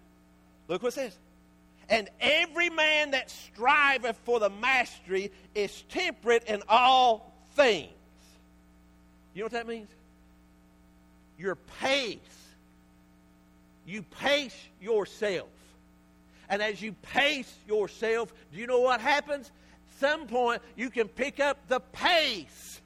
Look 0.69 0.83
what 0.83 0.89
it 0.89 0.93
says. 0.93 1.19
And 1.89 2.09
every 2.21 2.71
man 2.71 3.13
that 3.13 3.31
striveth 3.31 4.19
for 4.25 4.39
the 4.39 4.51
mastery 4.51 5.33
is 5.55 5.83
temperate 5.89 6.45
in 6.45 6.63
all 6.69 7.33
things. 7.57 7.91
You 9.35 9.41
know 9.41 9.47
what 9.47 9.53
that 9.53 9.67
means? 9.67 9.89
Your 11.39 11.57
pace. 11.81 12.19
You 13.87 14.03
pace 14.03 14.57
yourself. 14.81 15.49
And 16.49 16.63
as 16.63 16.81
you 16.81 16.93
pace 17.03 17.53
yourself, 17.67 18.33
do 18.53 18.59
you 18.59 18.67
know 18.67 18.81
what 18.81 19.01
happens? 19.01 19.47
At 19.47 20.01
some 20.01 20.27
point 20.27 20.63
you 20.77 20.91
can 20.91 21.09
pick 21.09 21.41
up 21.41 21.59
the 21.69 21.81
pace. 21.81 22.81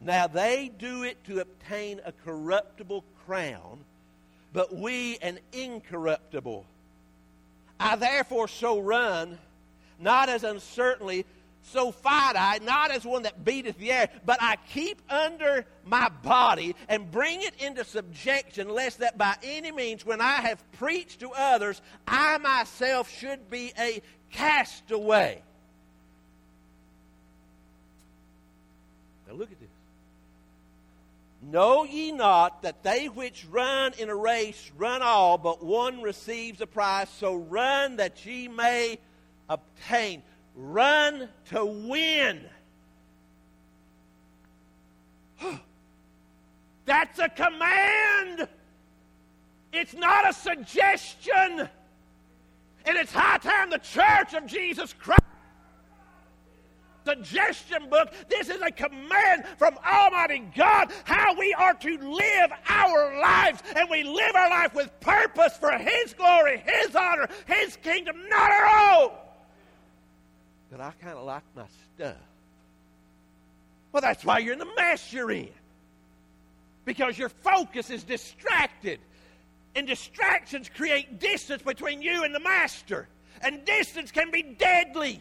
Now 0.00 0.26
they 0.26 0.70
do 0.78 1.04
it 1.04 1.22
to 1.24 1.40
obtain 1.40 2.00
a 2.04 2.12
corruptible 2.12 3.04
crown, 3.24 3.78
but 4.52 4.74
we 4.74 5.18
an 5.18 5.38
incorruptible. 5.52 6.66
I 7.78 7.96
therefore 7.96 8.48
so 8.48 8.80
run, 8.80 9.38
not 9.98 10.28
as 10.28 10.42
uncertainly 10.42 11.24
so 11.62 11.92
fight 11.92 12.34
I, 12.36 12.58
not 12.62 12.90
as 12.90 13.04
one 13.04 13.22
that 13.22 13.44
beateth 13.44 13.78
the 13.78 13.92
air, 13.92 14.08
but 14.24 14.38
I 14.42 14.56
keep 14.72 15.00
under 15.10 15.64
my 15.84 16.08
body 16.22 16.74
and 16.88 17.10
bring 17.10 17.42
it 17.42 17.54
into 17.60 17.84
subjection, 17.84 18.68
lest 18.68 18.98
that 18.98 19.16
by 19.16 19.36
any 19.42 19.72
means, 19.72 20.04
when 20.04 20.20
I 20.20 20.40
have 20.40 20.62
preached 20.72 21.20
to 21.20 21.30
others, 21.30 21.80
I 22.06 22.38
myself 22.38 23.10
should 23.10 23.48
be 23.48 23.72
a 23.78 24.02
castaway. 24.30 25.42
Now 29.28 29.34
look 29.34 29.52
at 29.52 29.60
this. 29.60 29.68
Know 31.42 31.84
ye 31.84 32.12
not 32.12 32.62
that 32.62 32.84
they 32.84 33.06
which 33.06 33.44
run 33.50 33.92
in 33.98 34.08
a 34.08 34.14
race 34.14 34.70
run 34.76 35.02
all, 35.02 35.38
but 35.38 35.64
one 35.64 36.00
receives 36.00 36.60
a 36.60 36.66
prize? 36.66 37.08
So 37.18 37.34
run 37.34 37.96
that 37.96 38.24
ye 38.24 38.46
may 38.46 38.98
obtain. 39.48 40.22
Run 40.54 41.28
to 41.50 41.64
win. 41.64 42.42
That's 46.84 47.18
a 47.18 47.28
command. 47.28 48.48
It's 49.72 49.94
not 49.94 50.28
a 50.28 50.32
suggestion. 50.32 51.68
And 52.84 52.96
it's 52.96 53.12
high 53.12 53.38
time 53.38 53.70
the 53.70 53.78
church 53.78 54.34
of 54.34 54.46
Jesus 54.46 54.92
Christ 54.92 55.22
suggestion 57.04 57.88
book. 57.88 58.12
This 58.28 58.48
is 58.48 58.60
a 58.62 58.70
command 58.70 59.44
from 59.56 59.76
Almighty 59.84 60.48
God 60.56 60.92
how 61.04 61.34
we 61.36 61.52
are 61.54 61.74
to 61.74 61.98
live 61.98 62.52
our 62.68 63.20
lives. 63.20 63.62
And 63.74 63.88
we 63.90 64.04
live 64.04 64.34
our 64.34 64.50
life 64.50 64.74
with 64.74 64.88
purpose 65.00 65.56
for 65.56 65.72
His 65.72 66.14
glory, 66.14 66.62
His 66.64 66.94
honor, 66.94 67.28
His 67.46 67.76
kingdom, 67.76 68.16
not 68.28 68.50
our 68.50 69.02
own 69.02 69.10
but 70.72 70.80
I 70.80 70.90
kind 71.02 71.18
of 71.18 71.24
like 71.24 71.42
my 71.54 71.66
stuff. 71.94 72.16
Well, 73.92 74.00
that's 74.00 74.24
why 74.24 74.38
you're 74.38 74.54
in 74.54 74.58
the 74.58 74.74
mess 74.74 75.12
you're 75.12 75.30
in. 75.30 75.50
Because 76.86 77.18
your 77.18 77.28
focus 77.28 77.90
is 77.90 78.02
distracted. 78.04 78.98
And 79.76 79.86
distractions 79.86 80.70
create 80.70 81.20
distance 81.20 81.62
between 81.62 82.00
you 82.00 82.24
and 82.24 82.34
the 82.34 82.40
master. 82.40 83.06
And 83.42 83.66
distance 83.66 84.10
can 84.10 84.30
be 84.30 84.42
deadly 84.42 85.20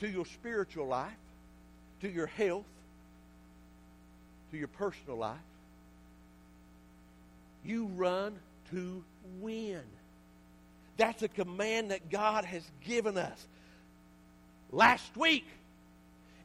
to 0.00 0.08
your 0.08 0.26
spiritual 0.26 0.88
life, 0.88 1.12
to 2.00 2.10
your 2.10 2.26
health, 2.26 2.66
to 4.50 4.58
your 4.58 4.68
personal 4.68 5.18
life. 5.18 5.36
You 7.64 7.86
run 7.96 8.34
to 8.72 9.04
win. 9.40 9.82
That's 10.96 11.22
a 11.22 11.28
command 11.28 11.92
that 11.92 12.10
God 12.10 12.44
has 12.44 12.64
given 12.84 13.16
us 13.16 13.46
last 14.70 15.16
week 15.16 15.46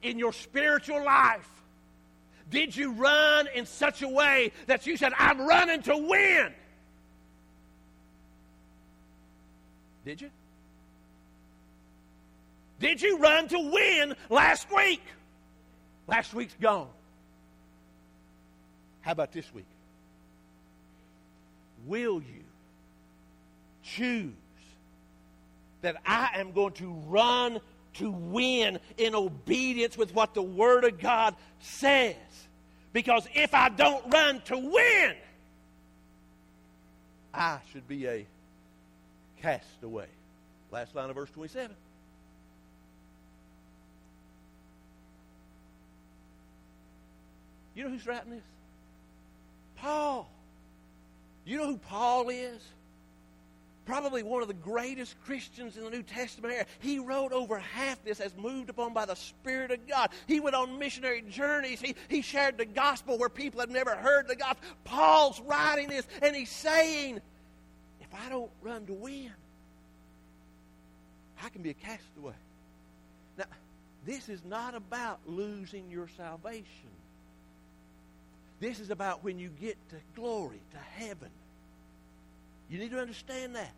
in 0.02 0.20
your 0.20 0.34
spiritual 0.34 1.04
life? 1.04 1.50
Did 2.50 2.76
you 2.76 2.92
run 2.92 3.48
in 3.56 3.66
such 3.66 4.02
a 4.02 4.08
way 4.08 4.52
that 4.68 4.86
you 4.86 4.98
said, 4.98 5.14
I'm 5.18 5.42
running 5.42 5.82
to 5.84 5.98
win? 5.98 6.54
Did 10.06 10.22
you? 10.22 10.30
Did 12.80 13.02
you 13.02 13.18
run 13.18 13.48
to 13.48 13.60
win 13.72 14.16
last 14.30 14.68
week? 14.76 15.02
Last 16.06 16.34
week's 16.34 16.56
gone. 16.60 16.90
How 19.02 19.14
about 19.14 19.32
this 19.32 19.54
week? 19.54 19.66
Will 21.86 22.16
you 22.16 22.44
choose 23.84 24.32
that 25.82 25.98
I 26.06 26.30
am 26.36 26.52
going 26.52 26.74
to 26.74 26.92
run 27.08 27.60
to 27.95 28.12
win 28.12 28.79
in 28.97 29.15
obedience 29.15 29.97
with 29.97 30.13
what 30.13 30.34
the 30.34 30.41
Word 30.41 30.84
of 30.84 30.99
God 30.99 31.36
says. 31.60 32.15
Because 32.91 33.27
if 33.34 33.53
I 33.53 33.69
don't 33.69 34.12
run 34.13 34.41
to 34.45 34.58
win, 34.58 35.13
I 37.34 37.60
should 37.71 37.88
be 37.88 38.08
a 38.08 38.25
castaway. 39.41 40.08
Last 40.71 40.95
line 40.95 41.10
of 41.10 41.15
verse 41.15 41.29
27. 41.32 41.75
You 47.75 47.84
know 47.84 47.89
who's 47.89 48.06
writing 48.06 48.32
this? 48.32 48.43
Paul. 49.77 50.29
You 51.45 51.58
know 51.58 51.67
who 51.67 51.77
Paul 51.77 52.29
is? 52.29 52.62
Probably 53.86 54.24
one 54.24 54.41
of 54.41 54.48
the 54.48 54.54
greatest 54.54 55.19
Christians 55.26 55.76
in 55.76 55.84
the 55.84 55.89
New 55.89 56.04
Testament 56.04 56.54
era. 56.54 56.65
He 56.80 57.00
wrote 57.00 57.34
over 57.34 57.60
half 57.60 58.02
this 58.06 58.22
as 58.22 58.34
moved 58.38 58.69
upon 58.69 58.93
by 58.93 59.06
the 59.06 59.15
Spirit 59.15 59.72
of 59.72 59.86
God. 59.88 60.10
He 60.26 60.39
went 60.39 60.56
on 60.56 60.80
missionary 60.80 61.22
journeys. 61.30 61.82
He, 61.82 61.96
he 62.08 62.22
shared 62.22 62.58
the 62.58 62.65
gospel 62.65 63.17
where 63.17 63.28
people 63.28 63.60
had 63.60 63.69
never 63.69 63.93
heard 63.96 64.30
the 64.30 64.38
gospel. 64.38 64.63
Paul's 64.86 65.41
writing 65.41 65.89
this, 65.89 66.08
and 66.22 66.34
he's 66.34 66.50
saying, 66.50 67.19
if 68.00 68.08
I 68.13 68.30
don't 68.30 68.52
run 68.62 68.86
to 68.86 68.93
win, 68.93 69.32
I 71.43 71.50
can 71.50 71.62
be 71.62 71.72
a 71.72 71.74
castaway. 71.74 72.34
Now, 73.38 73.46
this 74.06 74.30
is 74.30 74.46
not 74.46 74.76
about 74.76 75.19
losing 75.28 75.89
your 75.89 76.08
salvation. 76.15 76.63
This 78.62 78.80
is 78.80 78.91
about 78.91 79.26
when 79.26 79.39
you 79.39 79.50
get 79.60 79.78
to 79.89 79.98
glory, 80.15 80.62
to 80.72 81.04
heaven. 81.04 81.30
You 82.69 82.80
need 82.80 82.91
to 82.91 82.99
understand 82.99 83.56
that. 83.56 83.73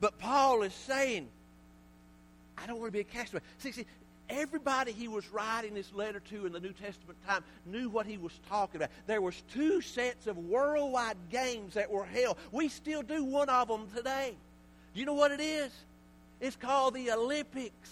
But 0.00 0.18
Paul 0.18 0.62
is 0.62 0.74
saying, 0.74 1.28
I 2.58 2.66
don't 2.66 2.78
want 2.78 2.88
to 2.88 2.92
be 2.92 3.00
a 3.00 3.04
castaway. 3.04 3.42
See, 3.58 3.72
see, 3.72 3.86
everybody 4.28 4.92
he 4.92 5.08
was 5.08 5.28
writing 5.30 5.74
this 5.74 5.92
letter 5.92 6.20
to 6.20 6.46
in 6.46 6.52
the 6.52 6.60
New 6.60 6.72
Testament 6.72 7.18
time 7.26 7.44
knew 7.66 7.88
what 7.88 8.06
he 8.06 8.16
was 8.16 8.32
talking 8.48 8.76
about. 8.76 8.90
There 9.06 9.20
was 9.20 9.42
two 9.52 9.80
sets 9.80 10.26
of 10.26 10.36
worldwide 10.38 11.16
games 11.30 11.74
that 11.74 11.90
were 11.90 12.04
held. 12.04 12.38
We 12.52 12.68
still 12.68 13.02
do 13.02 13.24
one 13.24 13.48
of 13.48 13.68
them 13.68 13.88
today. 13.94 14.34
Do 14.94 15.00
you 15.00 15.06
know 15.06 15.14
what 15.14 15.32
it 15.32 15.40
is? 15.40 15.72
It's 16.40 16.56
called 16.56 16.94
the 16.94 17.10
Olympics. 17.10 17.90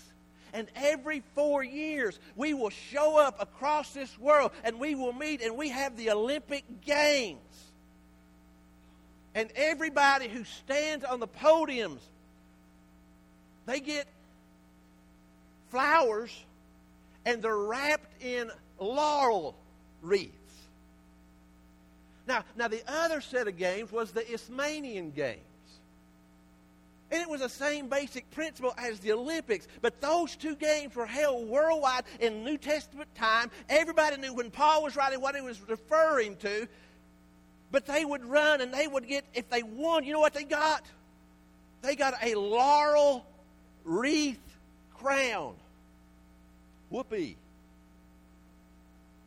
And 0.55 0.69
every 0.77 1.23
four 1.35 1.65
years, 1.65 2.19
we 2.37 2.53
will 2.53 2.71
show 2.71 3.17
up 3.19 3.41
across 3.41 3.95
this 3.95 4.19
world 4.19 4.53
and 4.65 4.79
we 4.79 4.95
will 4.95 5.15
meet 5.15 5.41
and 5.41 5.57
we 5.57 5.71
have 5.71 5.97
the 5.97 6.11
Olympic 6.11 6.65
Games. 6.83 7.39
And 9.35 9.51
everybody 9.55 10.29
who 10.29 10.45
stands 10.45 11.05
on 11.05 11.21
the 11.21 11.29
podiums, 11.29 12.01
they 13.67 13.81
get 13.81 14.07
flowers 15.71 16.31
and 17.25 17.41
they're 17.41 17.57
wrapped 17.57 18.23
in 18.23 18.51
laurel 18.79 19.57
wreaths. 20.03 20.33
Now, 22.27 22.45
now 22.57 22.69
the 22.69 22.83
other 22.87 23.21
set 23.21 23.49
of 23.49 23.57
games 23.57 23.91
was 23.91 24.13
the 24.13 24.31
Isthmian 24.31 25.11
Games. 25.13 25.41
And 27.11 27.21
it 27.21 27.29
was 27.29 27.43
the 27.43 27.49
same 27.49 27.89
basic 27.89 28.31
principle 28.31 28.73
as 28.79 28.99
the 29.01 29.13
Olympics. 29.13 29.69
But 29.83 30.01
those 30.01 30.35
two 30.35 30.57
games 30.57 30.95
were 30.97 31.05
held 31.05 31.47
worldwide 31.47 32.05
in 32.21 32.43
New 32.43 32.57
Testament 32.57 33.15
time. 33.15 33.51
Everybody 33.69 34.17
knew 34.17 34.33
when 34.33 34.51
Paul 34.51 34.83
was 34.83 34.97
writing 34.97 35.21
what 35.21 35.35
he 35.35 35.43
was 35.43 35.61
referring 35.69 36.37
to. 36.37 36.67
But 37.73 37.87
they 37.87 38.05
would 38.05 38.25
run 38.25 38.61
and 38.61 38.73
they 38.73 38.87
would 38.87 39.09
get, 39.09 39.25
if 39.33 39.49
they 39.49 39.63
won, 39.63 40.05
you 40.05 40.13
know 40.13 40.21
what 40.21 40.35
they 40.35 40.45
got? 40.45 40.85
They 41.81 41.97
got 41.97 42.15
a 42.23 42.35
laurel 42.35 43.27
wreath 43.83 44.39
crown. 44.99 45.55
Whoopee. 46.91 47.37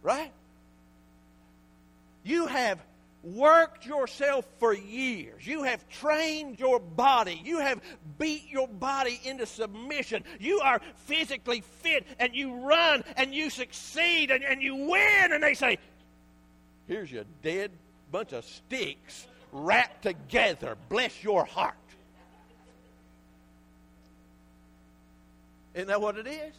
Right? 0.04 0.32
You 2.24 2.46
have 2.46 2.80
worked 3.24 3.88
yourself 3.88 4.46
for 4.60 4.76
years. 4.76 5.46
You 5.48 5.64
have 5.64 5.88
trained 5.90 6.60
your 6.60 6.80
body. 6.80 7.42
You 7.44 7.58
have 7.60 7.82
beat 8.20 8.44
your 8.48 8.68
body 8.68 9.20
into 9.24 9.48
submission. 9.48 10.24
You 10.40 10.60
are 10.60 10.80
physically 11.06 11.62
fit 11.82 12.06
and 12.20 12.36
you 12.36 12.54
run 12.58 13.04
and 13.18 13.34
you 13.34 13.50
succeed 13.50 14.30
and, 14.30 14.44
and 14.44 14.62
you 14.62 14.76
win. 14.76 15.32
And 15.32 15.42
they 15.42 15.56
say, 15.56 15.80
Here's 16.88 17.12
your 17.12 17.24
dead 17.42 17.72
bunch 18.16 18.32
of 18.32 18.46
sticks 18.46 19.28
wrapped 19.52 20.04
together. 20.04 20.78
Bless 20.88 21.22
your 21.22 21.44
heart. 21.44 21.76
Isn't 25.74 25.90
that 25.90 26.00
what 26.00 26.18
it 26.18 26.26
is? 26.26 26.54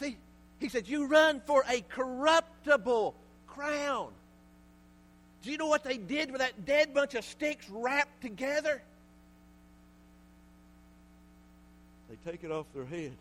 See, 0.00 0.16
he 0.58 0.68
said, 0.68 0.88
You 0.88 1.06
run 1.06 1.40
for 1.46 1.62
a 1.68 1.82
corruptible 1.82 3.14
crown. 3.46 4.10
Do 5.44 5.52
you 5.52 5.56
know 5.56 5.68
what 5.68 5.84
they 5.84 5.96
did 5.96 6.32
with 6.32 6.40
that 6.40 6.66
dead 6.66 6.92
bunch 6.92 7.14
of 7.14 7.24
sticks 7.24 7.70
wrapped 7.70 8.20
together? 8.22 8.82
They 12.08 12.28
take 12.28 12.42
it 12.42 12.50
off 12.50 12.66
their 12.74 12.86
head 12.86 13.12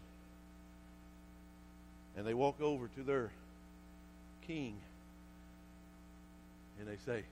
and 2.17 2.25
they 2.25 2.33
walk 2.33 2.59
over 2.59 2.87
to 2.87 3.03
their 3.03 3.29
king 4.47 4.73
and 6.79 6.87
they 6.87 6.97
say, 7.05 7.23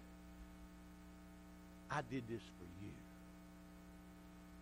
I 1.90 2.02
did 2.12 2.24
this 2.28 2.42
for 2.42 2.66
you. 2.84 2.92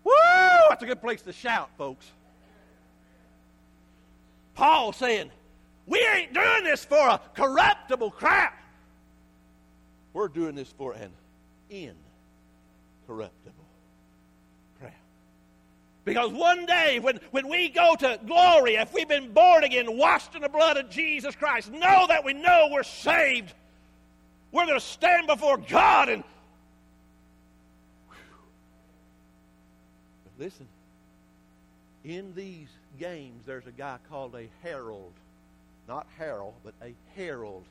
Woo! 0.04 0.70
That's 0.70 0.84
a 0.84 0.86
good 0.86 1.02
place 1.02 1.24
to 1.24 1.34
shout, 1.34 1.70
folks. 1.78 2.12
Paul 4.54 4.94
saying, 4.94 5.32
we 5.88 6.00
ain't 6.16 6.34
doing 6.34 6.64
this 6.64 6.86
for 6.86 7.10
a 7.10 7.20
corruptible 7.36 8.12
crown. 8.12 8.52
We're 10.14 10.28
doing 10.30 10.56
this 10.56 10.72
for 10.72 10.94
an 10.94 11.12
incorruptible 11.70 13.54
crown. 14.80 14.94
Because 16.06 16.32
one 16.32 16.66
day, 16.66 17.00
when, 17.00 17.20
when 17.32 17.50
we 17.50 17.70
go 17.70 17.96
to 17.96 18.20
glory, 18.26 18.76
if 18.76 18.94
we've 18.94 19.10
been 19.10 19.34
born 19.34 19.64
again, 19.64 19.98
washed 19.98 20.36
in 20.36 20.44
the 20.44 20.50
blood 20.50 20.78
of 20.78 20.90
Jesus 20.90 21.36
Christ, 21.36 21.72
know 21.72 22.06
that 22.08 22.24
we 22.24 22.34
know 22.34 22.70
we're 22.72 22.84
saved. 22.84 23.54
We're 24.56 24.66
going 24.66 24.80
to 24.80 24.86
stand 24.86 25.28
before 25.28 25.58
God 25.58 26.08
and. 26.08 26.24
But 30.24 30.46
listen, 30.46 30.68
in 32.04 32.34
these 32.36 32.70
games, 32.98 33.44
there's 33.46 33.68
a 33.68 33.72
guy 33.72 33.98
called 34.10 34.34
a 34.34 34.48
herald 34.64 35.12
not 35.88 36.08
Harold, 36.18 36.54
but 36.64 36.74
a 36.82 36.94
herald. 37.16 37.64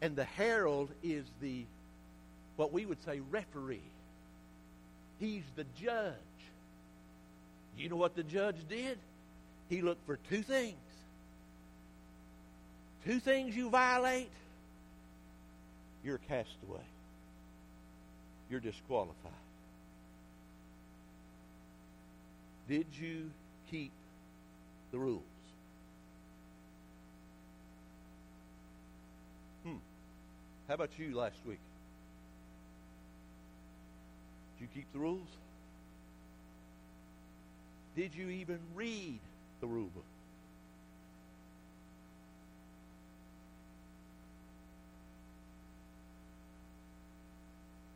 And 0.00 0.16
the 0.16 0.24
herald 0.24 0.88
is 1.02 1.24
the, 1.40 1.64
what 2.56 2.72
we 2.72 2.86
would 2.86 3.02
say, 3.04 3.20
referee. 3.30 3.80
He's 5.18 5.44
the 5.56 5.64
judge. 5.80 6.14
You 7.76 7.88
know 7.88 7.96
what 7.96 8.14
the 8.14 8.22
judge 8.22 8.56
did? 8.68 8.98
He 9.68 9.82
looked 9.82 10.06
for 10.06 10.18
two 10.30 10.42
things. 10.42 10.76
Two 13.04 13.20
things 13.20 13.54
you 13.54 13.68
violate, 13.68 14.30
you're 16.06 16.16
a 16.16 16.28
castaway. 16.28 16.84
You're 18.48 18.60
disqualified. 18.60 19.32
Did 22.68 22.86
you 22.92 23.30
keep 23.70 23.90
the 24.92 24.98
rules? 24.98 25.22
Hmm. 29.64 29.78
How 30.68 30.74
about 30.74 30.90
you 30.96 31.16
last 31.16 31.38
week? 31.44 31.58
Did 34.58 34.64
you 34.64 34.68
keep 34.72 34.92
the 34.92 35.00
rules? 35.00 35.28
Did 37.96 38.14
you 38.14 38.28
even 38.28 38.60
read 38.76 39.18
the 39.60 39.66
rule 39.66 39.90
book? 39.92 40.04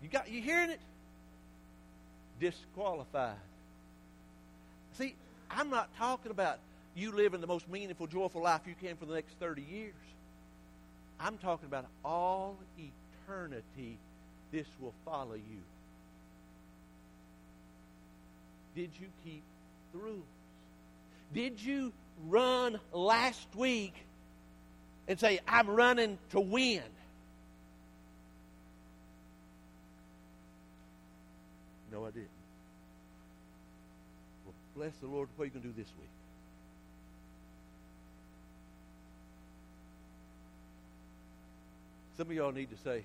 You 0.03 0.09
got 0.09 0.31
you 0.31 0.41
hearing 0.41 0.71
it? 0.71 0.81
Disqualified. 2.41 3.37
See, 4.99 5.15
I'm 5.51 5.71
not 5.71 5.89
talking 5.99 6.31
about 6.31 6.59
you 6.95 7.13
living 7.13 7.41
the 7.41 7.47
most 7.47 7.69
meaningful, 7.69 8.07
joyful 8.07 8.43
life 8.43 8.63
you 8.67 8.75
can 8.81 8.97
for 8.97 9.05
the 9.05 9.15
next 9.15 9.35
30 9.39 9.63
years. 9.63 9.95
I'm 11.19 11.37
talking 11.39 11.67
about 11.67 11.87
all 12.05 12.57
eternity, 12.79 13.99
this 14.53 14.67
will 14.81 14.95
follow 15.05 15.35
you. 15.35 15.63
Did 18.75 18.91
you 19.01 19.09
keep 19.25 19.43
the 19.93 19.99
rules? 19.99 20.25
Did 21.35 21.61
you 21.61 21.93
run 22.29 22.81
last 22.93 23.47
week 23.55 23.95
and 25.09 25.19
say, 25.19 25.41
I'm 25.47 25.69
running 25.69 26.19
to 26.31 26.41
win? 26.41 26.83
No, 31.93 32.05
I 32.05 32.11
didn't. 32.11 32.29
Well, 34.45 34.55
bless 34.77 34.93
the 35.01 35.07
Lord. 35.07 35.29
What 35.37 35.45
are 35.45 35.47
you 35.47 35.51
going 35.51 35.63
to 35.63 35.69
do 35.69 35.75
this 35.77 35.91
week? 35.99 36.09
Some 42.17 42.29
of 42.29 42.33
y'all 42.33 42.53
need 42.53 42.71
to 42.71 42.77
say, 42.85 43.05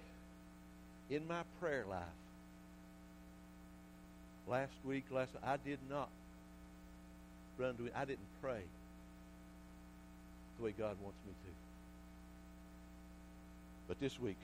in 1.10 1.28
my 1.28 1.42
prayer 1.60 1.86
life, 1.90 2.04
last 4.48 4.74
week, 4.84 5.06
last 5.10 5.32
I 5.44 5.58
did 5.58 5.80
not 5.90 6.10
run 7.58 7.76
to 7.78 7.86
it. 7.86 7.94
I 7.96 8.06
didn't 8.06 8.20
pray 8.42 8.62
the 10.58 10.66
way 10.66 10.74
God 10.78 10.98
wants 11.02 11.18
me 11.26 11.32
to. 11.32 11.50
But 13.88 14.00
this 14.00 14.20
week, 14.20 14.38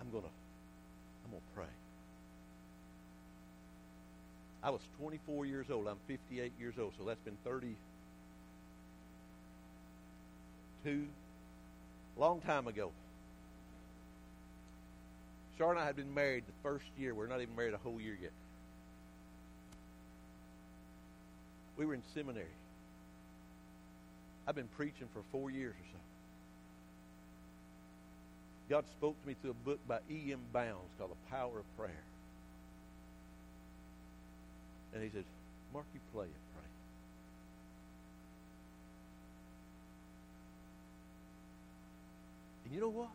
I'm 0.00 0.10
gonna 0.10 0.26
I'm 1.24 1.30
gonna 1.30 1.42
pray. 1.54 1.64
I 4.66 4.70
was 4.70 4.82
24 4.98 5.46
years 5.46 5.66
old. 5.70 5.86
I'm 5.86 5.98
58 6.08 6.52
years 6.58 6.74
old, 6.76 6.92
so 6.98 7.04
that's 7.04 7.20
been 7.20 7.36
32, 7.44 7.76
long 12.18 12.40
time 12.40 12.66
ago. 12.66 12.90
Char 15.56 15.70
and 15.70 15.78
I 15.78 15.86
had 15.86 15.94
been 15.94 16.12
married 16.12 16.42
the 16.48 16.52
first 16.64 16.86
year. 16.98 17.14
We're 17.14 17.28
not 17.28 17.40
even 17.40 17.54
married 17.54 17.74
a 17.74 17.78
whole 17.78 18.00
year 18.00 18.18
yet. 18.20 18.32
We 21.76 21.86
were 21.86 21.94
in 21.94 22.02
seminary. 22.12 22.46
I've 24.48 24.56
been 24.56 24.66
preaching 24.76 25.06
for 25.12 25.22
four 25.30 25.48
years 25.48 25.74
or 25.74 25.86
so. 25.92 25.98
God 28.68 28.84
spoke 28.98 29.14
to 29.22 29.28
me 29.28 29.36
through 29.40 29.52
a 29.52 29.64
book 29.64 29.78
by 29.86 30.00
E.M. 30.10 30.40
Bounds 30.52 30.90
called 30.98 31.12
The 31.12 31.30
Power 31.30 31.60
of 31.60 31.76
Prayer. 31.78 32.02
And 34.96 35.04
he 35.04 35.10
said, 35.10 35.24
Mark, 35.74 35.84
you 35.92 36.00
play 36.14 36.24
it, 36.24 36.30
pray. 36.54 36.64
And 42.64 42.74
you 42.74 42.80
know 42.80 42.88
what? 42.88 43.10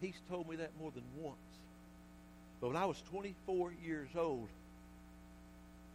He's 0.00 0.14
told 0.30 0.48
me 0.48 0.56
that 0.56 0.70
more 0.80 0.90
than 0.90 1.02
once. 1.18 1.36
But 2.62 2.68
when 2.68 2.78
I 2.78 2.86
was 2.86 3.02
24 3.10 3.74
years 3.84 4.08
old, 4.16 4.48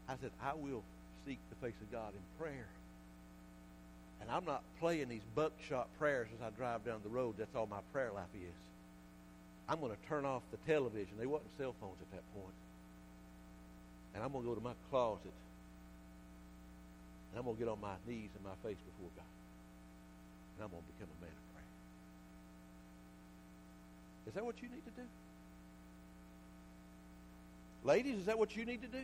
I 0.07 0.13
said, 0.21 0.29
I 0.39 0.53
will 0.53 0.83
seek 1.25 1.39
the 1.49 1.55
face 1.65 1.81
of 1.81 1.91
God 1.91 2.13
in 2.13 2.21
prayer. 2.39 2.67
And 4.21 4.29
I'm 4.29 4.45
not 4.45 4.61
playing 4.79 5.09
these 5.09 5.25
buckshot 5.33 5.87
prayers 5.97 6.27
as 6.37 6.45
I 6.45 6.51
drive 6.55 6.85
down 6.85 6.99
the 7.03 7.09
road. 7.09 7.35
That's 7.39 7.55
all 7.55 7.65
my 7.65 7.81
prayer 7.91 8.11
life 8.13 8.25
is. 8.35 8.53
I'm 9.67 9.79
going 9.79 9.93
to 9.93 10.07
turn 10.07 10.25
off 10.25 10.43
the 10.51 10.57
television. 10.71 11.15
They 11.17 11.25
wasn't 11.25 11.49
cell 11.57 11.73
phones 11.81 11.97
at 11.99 12.11
that 12.11 12.39
point. 12.39 12.53
And 14.15 14.23
I'm 14.23 14.31
going 14.31 14.43
to 14.43 14.49
go 14.49 14.55
to 14.55 14.63
my 14.63 14.73
closet. 14.89 15.33
And 17.31 17.37
I'm 17.37 17.43
going 17.43 17.57
to 17.57 17.59
get 17.59 17.69
on 17.69 17.81
my 17.81 17.95
knees 18.07 18.29
and 18.33 18.43
my 18.43 18.55
face 18.63 18.79
before 18.79 19.11
God. 19.15 19.27
And 20.55 20.63
I'm 20.63 20.71
going 20.71 20.81
to 20.81 20.87
become 20.93 21.09
a 21.11 21.21
man 21.21 21.35
of 21.35 21.53
prayer. 21.53 21.71
Is 24.27 24.33
that 24.33 24.45
what 24.45 24.61
you 24.61 24.69
need 24.69 24.85
to 24.85 24.91
do? 24.91 25.07
Ladies, 27.83 28.19
is 28.19 28.25
that 28.25 28.39
what 28.39 28.55
you 28.55 28.65
need 28.65 28.81
to 28.81 28.87
do? 28.87 29.03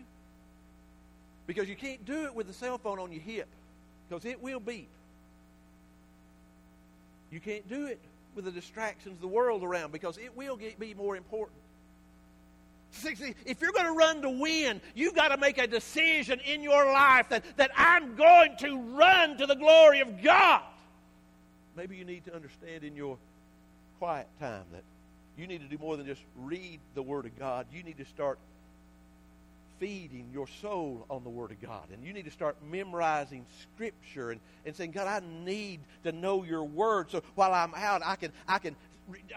Because 1.46 1.68
you 1.68 1.76
can't 1.76 2.04
do 2.06 2.26
it 2.26 2.34
with 2.34 2.48
the 2.48 2.54
cell 2.54 2.78
phone 2.78 2.98
on 2.98 3.12
your 3.12 3.22
hip 3.22 3.48
because 4.08 4.26
it 4.26 4.42
will 4.42 4.60
beep. 4.60 4.90
You 7.32 7.40
can't 7.40 7.68
do 7.70 7.86
it 7.86 8.00
with 8.36 8.46
the 8.46 8.52
distractions 8.52 9.16
of 9.16 9.22
the 9.22 9.28
world 9.28 9.64
around 9.64 9.92
because 9.92 10.18
it 10.18 10.36
will 10.36 10.56
get, 10.56 10.80
be 10.80 10.94
more 10.94 11.16
important. 11.16 11.61
If 13.04 13.62
you're 13.62 13.72
going 13.72 13.86
to 13.86 13.94
run 13.94 14.22
to 14.22 14.30
win, 14.30 14.82
you've 14.96 15.16
got 15.16 15.30
to 15.30 15.38
make 15.38 15.58
a 15.58 15.68
decision 15.68 16.40
in 16.42 16.62
your 16.62 16.86
life 16.86 17.30
that, 17.30 17.44
that 17.58 17.72
I'm 17.76 18.16
going 18.16 18.58
to 18.58 18.78
run 18.78 19.38
to 19.38 19.46
the 19.46 19.56
glory 19.56 20.02
of 20.02 20.22
God. 20.22 20.62
Maybe 21.76 21.96
you 21.96 22.06
need 22.06 22.26
to 22.26 22.36
understand 22.36 22.84
in 22.84 22.96
your 22.96 23.18
quiet 24.00 24.28
time 24.40 24.66
that 24.74 24.84
you 25.38 25.48
need 25.48 25.62
to 25.62 25.68
do 25.68 25.78
more 25.78 25.96
than 25.96 26.06
just 26.06 26.22
read 26.38 26.80
the 26.96 27.02
Word 27.02 27.26
of 27.26 27.38
God. 27.40 27.66
You 27.74 27.84
need 27.84 27.98
to 27.98 28.06
start 28.06 28.38
feeding 29.80 30.30
your 30.32 30.48
soul 30.62 31.06
on 31.10 31.24
the 31.24 31.30
Word 31.30 31.50
of 31.50 31.60
God. 31.60 31.86
And 31.92 32.06
you 32.06 32.14
need 32.14 32.26
to 32.26 32.32
start 32.32 32.56
memorizing 32.70 33.46
Scripture 33.62 34.30
and, 34.30 34.40
and 34.66 34.76
saying, 34.76 34.92
God, 34.92 35.08
I 35.08 35.22
need 35.44 35.80
to 36.04 36.12
know 36.12 36.44
your 36.44 36.64
Word. 36.64 37.10
So 37.10 37.24
while 37.34 37.54
I'm 37.54 37.74
out, 37.74 38.02
I 38.06 38.16
can, 38.16 38.32
I 38.48 38.60
can 38.60 38.76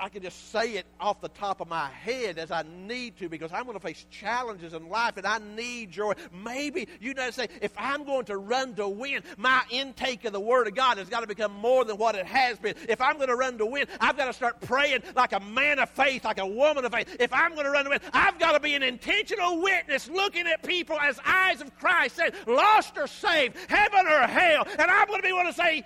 I 0.01 0.09
can 0.09 0.23
just 0.23 0.51
say 0.51 0.73
it 0.73 0.87
off 1.01 1.21
the 1.21 1.29
top 1.29 1.61
of 1.61 1.69
my 1.69 1.89
head 1.89 2.39
as 2.39 2.51
I 2.51 2.65
need 2.87 3.17
to 3.19 3.29
because 3.29 3.53
I'm 3.53 3.65
going 3.65 3.79
to 3.79 3.81
face 3.81 4.07
challenges 4.11 4.73
in 4.73 4.89
life 4.89 5.17
and 5.17 5.27
I 5.27 5.39
need 5.39 5.91
joy. 5.91 6.13
Maybe 6.33 6.89
you 7.01 7.15
know 7.15 7.31
say, 7.31 7.49
if 7.61 7.73
I'm 7.77 8.05
going 8.05 8.25
to 8.27 8.37
run 8.37 8.75
to 8.75 8.89
win, 8.89 9.23
my 9.37 9.63
intake 9.71 10.25
of 10.25 10.33
the 10.33 10.41
Word 10.41 10.67
of 10.67 10.75
God 10.75 10.99
has 10.99 11.09
got 11.09 11.21
to 11.21 11.27
become 11.27 11.53
more 11.53 11.85
than 11.85 11.97
what 11.97 12.15
it 12.15 12.27
has 12.27 12.59
been. 12.59 12.75
If 12.89 13.01
I'm 13.01 13.17
going 13.17 13.29
to 13.29 13.37
run 13.37 13.59
to 13.59 13.67
win, 13.67 13.87
I've 14.01 14.17
got 14.17 14.27
to 14.27 14.33
start 14.33 14.61
praying 14.61 15.03
like 15.15 15.33
a 15.33 15.41
man 15.41 15.79
of 15.79 15.91
faith, 15.91 16.25
like 16.25 16.39
a 16.39 16.47
woman 16.47 16.85
of 16.85 16.93
faith. 16.93 17.17
If 17.21 17.33
I'm 17.33 17.55
going 17.55 17.65
to 17.65 17.71
run 17.71 17.85
to 17.85 17.91
win, 17.91 18.01
I've 18.13 18.39
got 18.39 18.53
to 18.53 18.61
be 18.61 18.75
an 18.75 18.83
intentional 18.83 19.63
witness 19.63 20.09
looking 20.09 20.47
at 20.47 20.63
people 20.63 20.99
as 20.99 21.19
eyes 21.25 21.61
of 21.61 21.77
Christ, 21.79 22.17
saying, 22.17 22.33
lost 22.47 22.97
or 22.97 23.07
saved, 23.07 23.57
heaven 23.69 24.07
or 24.07 24.27
hell. 24.27 24.67
And 24.79 24.91
I'm 24.91 25.07
going 25.07 25.21
to 25.21 25.23
be 25.23 25.29
able 25.29 25.51
to 25.51 25.53
say, 25.53 25.85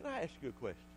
Can 0.00 0.10
I 0.10 0.22
ask 0.22 0.32
you 0.42 0.50
a 0.50 0.52
question? 0.52 0.89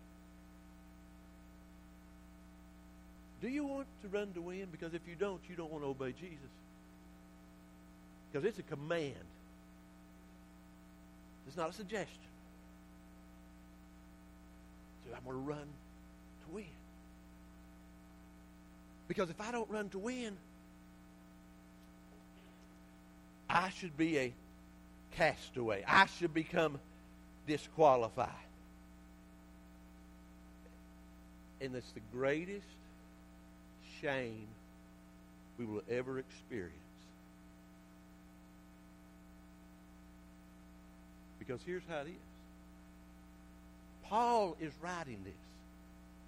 Do 3.44 3.50
you 3.50 3.66
want 3.66 3.86
to 4.00 4.08
run 4.08 4.32
to 4.32 4.40
win? 4.40 4.68
Because 4.72 4.94
if 4.94 5.02
you 5.06 5.16
don't, 5.16 5.38
you 5.50 5.54
don't 5.54 5.70
want 5.70 5.84
to 5.84 5.88
obey 5.88 6.12
Jesus. 6.12 6.38
Because 8.32 8.48
it's 8.48 8.58
a 8.58 8.62
command. 8.62 9.12
It's 11.46 11.54
not 11.54 11.68
a 11.68 11.72
suggestion. 11.74 12.08
So 15.04 15.14
I'm 15.14 15.24
going 15.24 15.36
to 15.36 15.42
run 15.42 15.58
to 15.58 16.54
win. 16.54 16.64
Because 19.08 19.28
if 19.28 19.38
I 19.38 19.52
don't 19.52 19.68
run 19.68 19.90
to 19.90 19.98
win, 19.98 20.38
I 23.50 23.68
should 23.68 23.94
be 23.98 24.18
a 24.20 24.32
castaway. 25.16 25.84
I 25.86 26.06
should 26.06 26.32
become 26.32 26.78
disqualified. 27.46 28.30
And 31.60 31.76
it's 31.76 31.92
the 31.92 32.00
greatest 32.10 32.64
shame 34.04 34.46
we 35.58 35.64
will 35.64 35.82
ever 35.90 36.18
experience. 36.18 36.72
Because 41.38 41.60
here's 41.66 41.82
how 41.88 42.00
it 42.00 42.08
is 42.08 42.14
Paul 44.04 44.56
is 44.60 44.72
writing 44.82 45.18
this. 45.24 45.32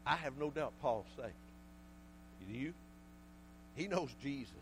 I 0.07 0.17
have 0.17 0.39
no 0.39 0.51
doubt 0.51 0.73
Paul's 0.81 1.07
saved. 1.17 1.33
Do 2.49 2.59
you? 2.59 2.73
He 3.75 3.89
knows 3.89 4.09
Jesus. 4.23 4.53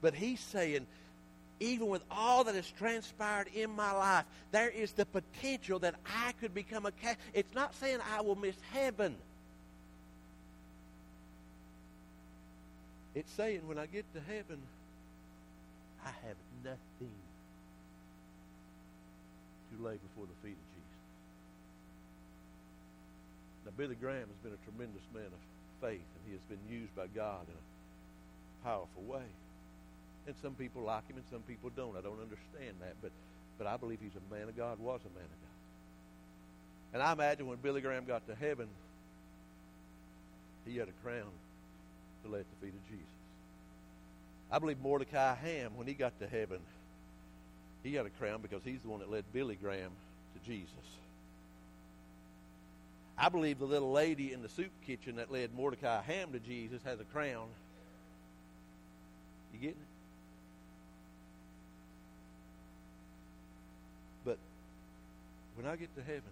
But 0.00 0.14
he's 0.14 0.40
saying, 0.40 0.86
even 1.58 1.88
with 1.88 2.02
all 2.10 2.44
that 2.44 2.54
has 2.54 2.70
transpired 2.78 3.48
in 3.54 3.70
my 3.70 3.92
life, 3.92 4.24
there 4.52 4.68
is 4.68 4.92
the 4.92 5.06
potential 5.06 5.78
that 5.80 5.94
I 6.06 6.32
could 6.40 6.54
become 6.54 6.86
a 6.86 6.92
cat. 6.92 7.18
It's 7.34 7.54
not 7.54 7.74
saying 7.74 7.98
I 8.14 8.20
will 8.20 8.36
miss 8.36 8.56
heaven. 8.72 9.16
It's 13.16 13.32
saying 13.32 13.66
when 13.66 13.78
I 13.78 13.86
get 13.86 14.04
to 14.12 14.20
heaven, 14.20 14.60
I 16.04 16.12
have 16.28 16.36
nothing 16.62 17.16
to 19.72 19.74
lay 19.80 19.96
before 19.96 20.28
the 20.28 20.36
feet 20.44 20.52
of 20.52 20.68
Jesus. 20.76 21.00
Now, 23.64 23.72
Billy 23.74 23.96
Graham 23.96 24.28
has 24.28 24.40
been 24.44 24.52
a 24.52 24.62
tremendous 24.68 25.02
man 25.14 25.32
of 25.32 25.40
faith, 25.80 26.04
and 26.04 26.22
he 26.28 26.32
has 26.36 26.44
been 26.44 26.60
used 26.68 26.94
by 26.94 27.06
God 27.08 27.48
in 27.48 27.56
a 27.56 27.64
powerful 28.68 29.02
way. 29.08 29.24
And 30.26 30.36
some 30.42 30.52
people 30.52 30.82
like 30.82 31.08
him, 31.08 31.16
and 31.16 31.24
some 31.32 31.40
people 31.48 31.70
don't. 31.74 31.96
I 31.96 32.02
don't 32.02 32.20
understand 32.20 32.76
that, 32.84 33.00
but 33.00 33.12
but 33.56 33.66
I 33.66 33.78
believe 33.78 33.98
he's 34.02 34.12
a 34.12 34.34
man 34.34 34.48
of 34.48 34.56
God, 34.56 34.78
was 34.78 35.00
a 35.00 35.12
man 35.16 35.24
of 35.24 35.40
God. 35.40 35.56
And 36.92 37.02
I 37.02 37.12
imagine 37.12 37.46
when 37.46 37.56
Billy 37.58 37.80
Graham 37.80 38.04
got 38.04 38.26
to 38.28 38.34
heaven, 38.34 38.68
he 40.66 40.76
had 40.76 40.88
a 40.88 40.96
crown 41.02 41.32
lay 42.28 42.40
at 42.40 42.46
the 42.48 42.66
feet 42.66 42.74
of 42.74 42.88
Jesus. 42.88 43.06
I 44.50 44.58
believe 44.58 44.78
Mordecai 44.80 45.34
Ham, 45.34 45.72
when 45.76 45.86
he 45.86 45.94
got 45.94 46.18
to 46.20 46.26
heaven, 46.26 46.60
he 47.82 47.92
got 47.92 48.06
a 48.06 48.10
crown 48.10 48.40
because 48.42 48.62
he's 48.64 48.80
the 48.80 48.88
one 48.88 49.00
that 49.00 49.10
led 49.10 49.24
Billy 49.32 49.56
Graham 49.60 49.90
to 50.34 50.48
Jesus. 50.48 50.72
I 53.18 53.28
believe 53.28 53.58
the 53.58 53.64
little 53.64 53.92
lady 53.92 54.32
in 54.32 54.42
the 54.42 54.48
soup 54.48 54.70
kitchen 54.86 55.16
that 55.16 55.32
led 55.32 55.54
Mordecai 55.54 56.02
Ham 56.02 56.32
to 56.32 56.38
Jesus 56.38 56.80
has 56.84 57.00
a 57.00 57.04
crown. 57.04 57.48
You 59.52 59.58
getting 59.58 59.76
it? 59.76 59.86
But 64.24 64.38
when 65.54 65.66
I 65.66 65.76
get 65.76 65.94
to 65.96 66.02
heaven, 66.02 66.22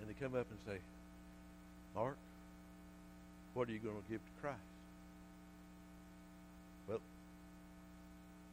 and 0.00 0.08
they 0.08 0.14
come 0.14 0.34
up 0.34 0.46
and 0.50 0.58
say, 0.66 0.80
Mark, 1.94 2.16
what 3.54 3.68
are 3.68 3.72
you 3.72 3.78
going 3.78 3.96
to 3.96 4.10
give 4.10 4.20
to 4.20 4.40
Christ? 4.40 4.58
Well, 6.88 7.00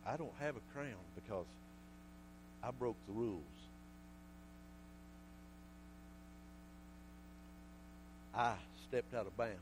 I 0.05 0.17
don't 0.17 0.33
have 0.39 0.55
a 0.55 0.73
crown 0.73 1.03
because 1.15 1.45
I 2.63 2.71
broke 2.71 2.97
the 3.07 3.13
rules. 3.13 3.43
I 8.33 8.53
stepped 8.87 9.13
out 9.13 9.25
of 9.25 9.35
bounds. 9.37 9.57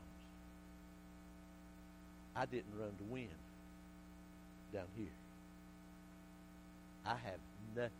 I 2.34 2.44
didn't 2.44 2.72
run 2.78 2.90
to 2.90 3.04
win 3.08 3.28
down 4.72 4.84
here. 4.96 5.06
I 7.06 7.16
have 7.16 7.40
nothing 7.74 7.90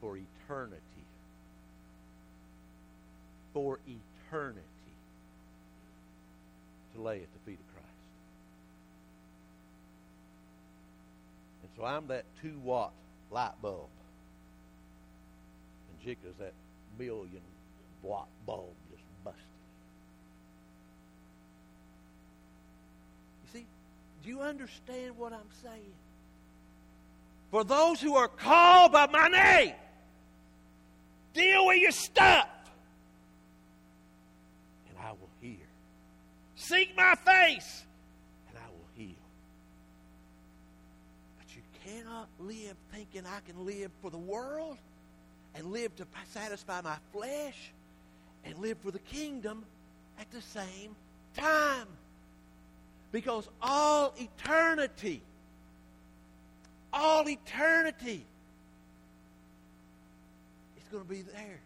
for 0.00 0.16
eternity. 0.16 0.99
For 3.52 3.78
eternity 3.86 4.60
to 6.94 7.02
lay 7.02 7.16
at 7.16 7.28
the 7.32 7.50
feet 7.50 7.58
of 7.58 7.74
Christ. 7.74 7.88
And 11.62 11.70
so 11.76 11.84
I'm 11.84 12.06
that 12.08 12.24
two 12.42 12.58
watt 12.62 12.92
light 13.30 13.60
bulb. 13.62 13.88
And 15.90 16.08
Jika's 16.08 16.36
that 16.38 16.52
million 16.98 17.42
watt 18.02 18.28
bulb 18.46 18.74
just 18.90 19.02
busted. 19.24 19.40
You 23.44 23.60
see, 23.60 23.66
do 24.22 24.28
you 24.28 24.40
understand 24.40 25.16
what 25.16 25.32
I'm 25.32 25.40
saying? 25.62 25.94
For 27.50 27.64
those 27.64 28.00
who 28.00 28.14
are 28.14 28.28
called 28.28 28.92
by 28.92 29.06
my 29.08 29.28
name, 29.28 29.74
deal 31.34 31.66
with 31.66 31.78
your 31.78 31.90
stuff, 31.90 32.48
and 34.88 34.98
I 35.04 35.10
will 35.10 35.30
hear. 35.40 35.56
Seek 36.70 36.96
my 36.96 37.16
face, 37.16 37.82
and 38.48 38.56
I 38.56 38.68
will 38.70 38.86
heal. 38.94 39.16
But 41.36 41.56
you 41.56 41.62
cannot 41.84 42.28
live 42.38 42.76
thinking 42.92 43.24
I 43.26 43.40
can 43.40 43.66
live 43.66 43.90
for 44.00 44.08
the 44.08 44.18
world 44.18 44.78
and 45.56 45.72
live 45.72 45.96
to 45.96 46.06
satisfy 46.32 46.80
my 46.80 46.94
flesh 47.12 47.72
and 48.44 48.56
live 48.58 48.78
for 48.84 48.92
the 48.92 49.00
kingdom 49.00 49.64
at 50.20 50.30
the 50.30 50.40
same 50.40 50.94
time. 51.36 51.88
Because 53.10 53.48
all 53.60 54.14
eternity, 54.16 55.22
all 56.92 57.28
eternity 57.28 58.24
is 60.76 60.84
going 60.92 61.02
to 61.02 61.10
be 61.10 61.22
there. 61.22 61.58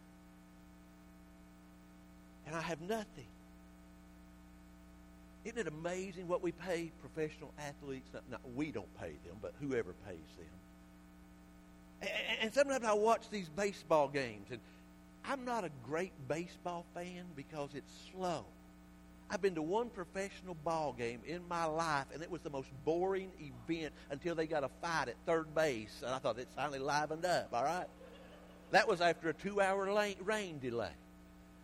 And 2.46 2.56
I 2.56 2.62
have 2.62 2.80
nothing. 2.80 3.26
Isn't 5.44 5.58
it 5.58 5.66
amazing 5.66 6.26
what 6.26 6.42
we 6.42 6.52
pay 6.52 6.90
professional 7.00 7.52
athletes? 7.58 8.08
Not, 8.12 8.22
not, 8.30 8.40
we 8.54 8.70
don't 8.70 8.92
pay 8.98 9.12
them, 9.26 9.36
but 9.42 9.52
whoever 9.60 9.94
pays 10.06 10.16
them. 10.38 10.46
And, 12.02 12.10
and 12.42 12.54
sometimes 12.54 12.84
I 12.84 12.94
watch 12.94 13.28
these 13.30 13.48
baseball 13.50 14.08
games, 14.08 14.46
and 14.50 14.60
I'm 15.24 15.44
not 15.44 15.64
a 15.64 15.70
great 15.86 16.12
baseball 16.28 16.84
fan 16.94 17.24
because 17.36 17.70
it's 17.74 17.92
slow. 18.12 18.44
I've 19.30 19.40
been 19.40 19.54
to 19.54 19.62
one 19.62 19.88
professional 19.88 20.54
ball 20.64 20.94
game 20.96 21.20
in 21.26 21.46
my 21.48 21.64
life, 21.64 22.06
and 22.12 22.22
it 22.22 22.30
was 22.30 22.42
the 22.42 22.50
most 22.50 22.68
boring 22.84 23.30
event 23.40 23.92
until 24.10 24.34
they 24.34 24.46
got 24.46 24.64
a 24.64 24.70
fight 24.80 25.08
at 25.08 25.16
third 25.26 25.54
base, 25.54 26.02
and 26.04 26.14
I 26.14 26.18
thought 26.18 26.38
it 26.38 26.48
finally 26.54 26.78
livened 26.78 27.24
up. 27.24 27.48
All 27.52 27.64
right, 27.64 27.86
that 28.70 28.86
was 28.86 29.00
after 29.00 29.30
a 29.30 29.34
two-hour 29.34 30.12
rain 30.22 30.58
delay. 30.58 30.92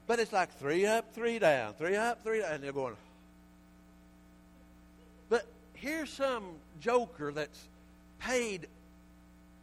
But 0.07 0.19
it's 0.21 0.33
like 0.33 0.59
three 0.59 0.87
up, 0.87 1.15
three 1.15 1.39
down, 1.39 1.75
three 1.75 1.97
up, 1.97 2.25
three 2.25 2.41
down, 2.41 2.55
and 2.55 2.65
they're 2.65 2.73
going. 2.73 2.97
Here's 5.81 6.11
some 6.11 6.45
joker 6.81 7.33
that's 7.33 7.69
paid 8.19 8.69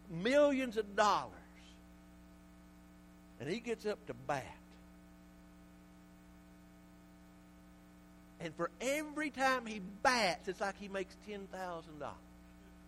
millions 0.10 0.76
of 0.76 0.96
dollars 0.96 1.32
and 3.40 3.48
he 3.48 3.60
gets 3.60 3.86
up 3.86 4.04
to 4.08 4.14
bat. 4.14 4.44
And 8.40 8.54
for 8.56 8.70
every 8.82 9.30
time 9.30 9.66
he 9.66 9.80
bats, 10.02 10.48
it's 10.48 10.62
like 10.62 10.76
he 10.80 10.88
makes 10.88 11.16
$10,000. 11.30 11.40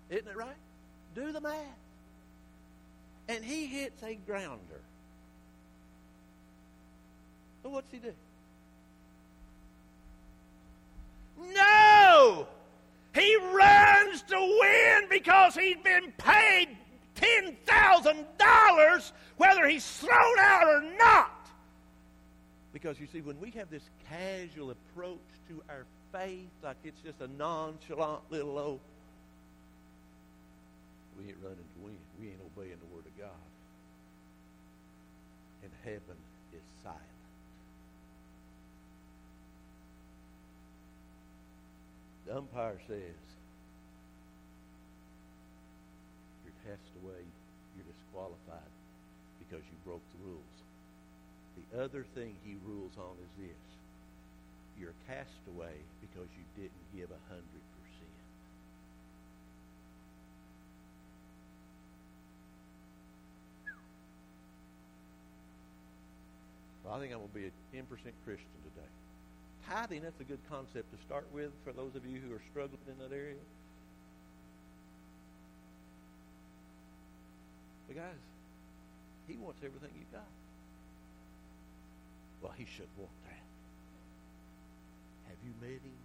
Isn't 0.10 0.28
it 0.28 0.36
right? 0.36 0.50
Do 1.16 1.32
the 1.32 1.42
math. 1.42 1.54
And 3.28 3.44
he 3.44 3.68
hits 3.68 4.02
a 4.04 4.16
grounder. 4.16 4.82
So 7.62 7.70
what's 7.70 7.92
he 7.92 8.00
do? 8.00 8.14
No! 11.54 12.48
He 13.14 13.36
runs 13.54 14.22
to 14.24 14.58
win 14.62 15.08
because 15.10 15.56
he's 15.56 15.78
been 15.78 16.12
paid 16.18 16.78
$10,000 17.16 19.12
whether 19.38 19.68
he's 19.68 19.86
thrown 19.86 20.40
out 20.40 20.68
or 20.68 20.82
not. 20.98 21.50
Because 22.72 23.00
you 23.00 23.08
see, 23.08 23.22
when 23.22 23.40
we 23.40 23.52
have 23.52 23.70
this 23.70 23.90
casual 24.10 24.72
approach 24.72 25.18
to 25.48 25.62
our 25.70 25.86
faith, 26.12 26.50
like 26.62 26.78
it's 26.84 27.02
just 27.02 27.20
a 27.22 27.28
nonchalant 27.28 28.22
little 28.30 28.58
old, 28.60 28.80
we 31.18 31.30
ain't 31.30 31.38
running 31.42 31.58
to 31.58 31.84
win. 31.84 31.98
We 32.20 32.28
ain't 32.28 32.40
obeying 32.56 32.78
the 32.80 32.96
Word 32.96 33.06
of 33.06 33.18
God. 33.18 33.30
And 35.64 35.72
heaven 35.84 36.18
is 36.54 36.62
silent. 36.84 37.19
The 42.30 42.38
umpire 42.38 42.78
says, 42.86 43.18
you're 46.46 46.54
cast 46.62 46.86
away, 47.02 47.26
you're 47.74 47.90
disqualified 47.90 48.70
because 49.42 49.66
you 49.66 49.78
broke 49.84 50.06
the 50.14 50.30
rules. 50.30 50.58
The 51.58 51.82
other 51.82 52.06
thing 52.14 52.36
he 52.46 52.54
rules 52.70 52.94
on 53.00 53.18
is 53.18 53.50
this. 53.50 53.66
You're 54.80 54.94
cast 55.08 55.42
away 55.58 55.74
because 56.06 56.30
you 56.38 56.46
didn't 56.54 56.86
give 56.94 57.10
a 57.10 57.22
hundred 57.34 57.66
percent. 57.82 58.14
Well, 66.86 66.94
I 66.94 67.00
think 67.00 67.12
I'm 67.12 67.26
going 67.26 67.34
to 67.34 67.40
be 67.42 67.50
a 67.50 67.54
10% 67.74 67.90
Christian 68.24 68.54
today. 68.70 69.09
Tithing, 69.70 70.02
that's 70.02 70.20
a 70.20 70.24
good 70.24 70.40
concept 70.50 70.90
to 70.90 70.98
start 71.06 71.28
with 71.32 71.52
for 71.64 71.72
those 71.72 71.94
of 71.96 72.04
you 72.04 72.20
who 72.20 72.34
are 72.34 72.42
struggling 72.50 72.82
in 72.88 72.98
that 72.98 73.16
area. 73.16 73.38
But 77.88 77.98
guys, 77.98 78.24
he 79.28 79.38
wants 79.38 79.60
everything 79.64 79.90
you've 79.96 80.12
got. 80.12 80.26
Well, 82.42 82.54
he 82.58 82.66
should 82.66 82.88
want 82.98 83.12
that. 83.26 83.46
Have 85.28 85.38
you 85.46 85.54
met 85.62 85.82
him? 85.82 86.00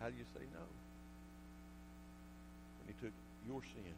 How 0.00 0.08
do 0.08 0.14
you 0.16 0.24
say 0.34 0.42
no? 0.54 0.66
When 2.78 2.94
he 2.94 2.94
took 3.00 3.14
your 3.46 3.62
sin 3.62 3.94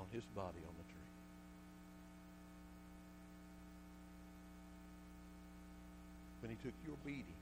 on 0.00 0.06
his 0.10 0.24
body 0.32 0.64
on 0.64 0.74
the 0.80 0.86
tree. 0.88 1.12
When 6.40 6.50
he 6.50 6.58
took 6.64 6.74
your 6.88 6.96
beating 7.04 7.40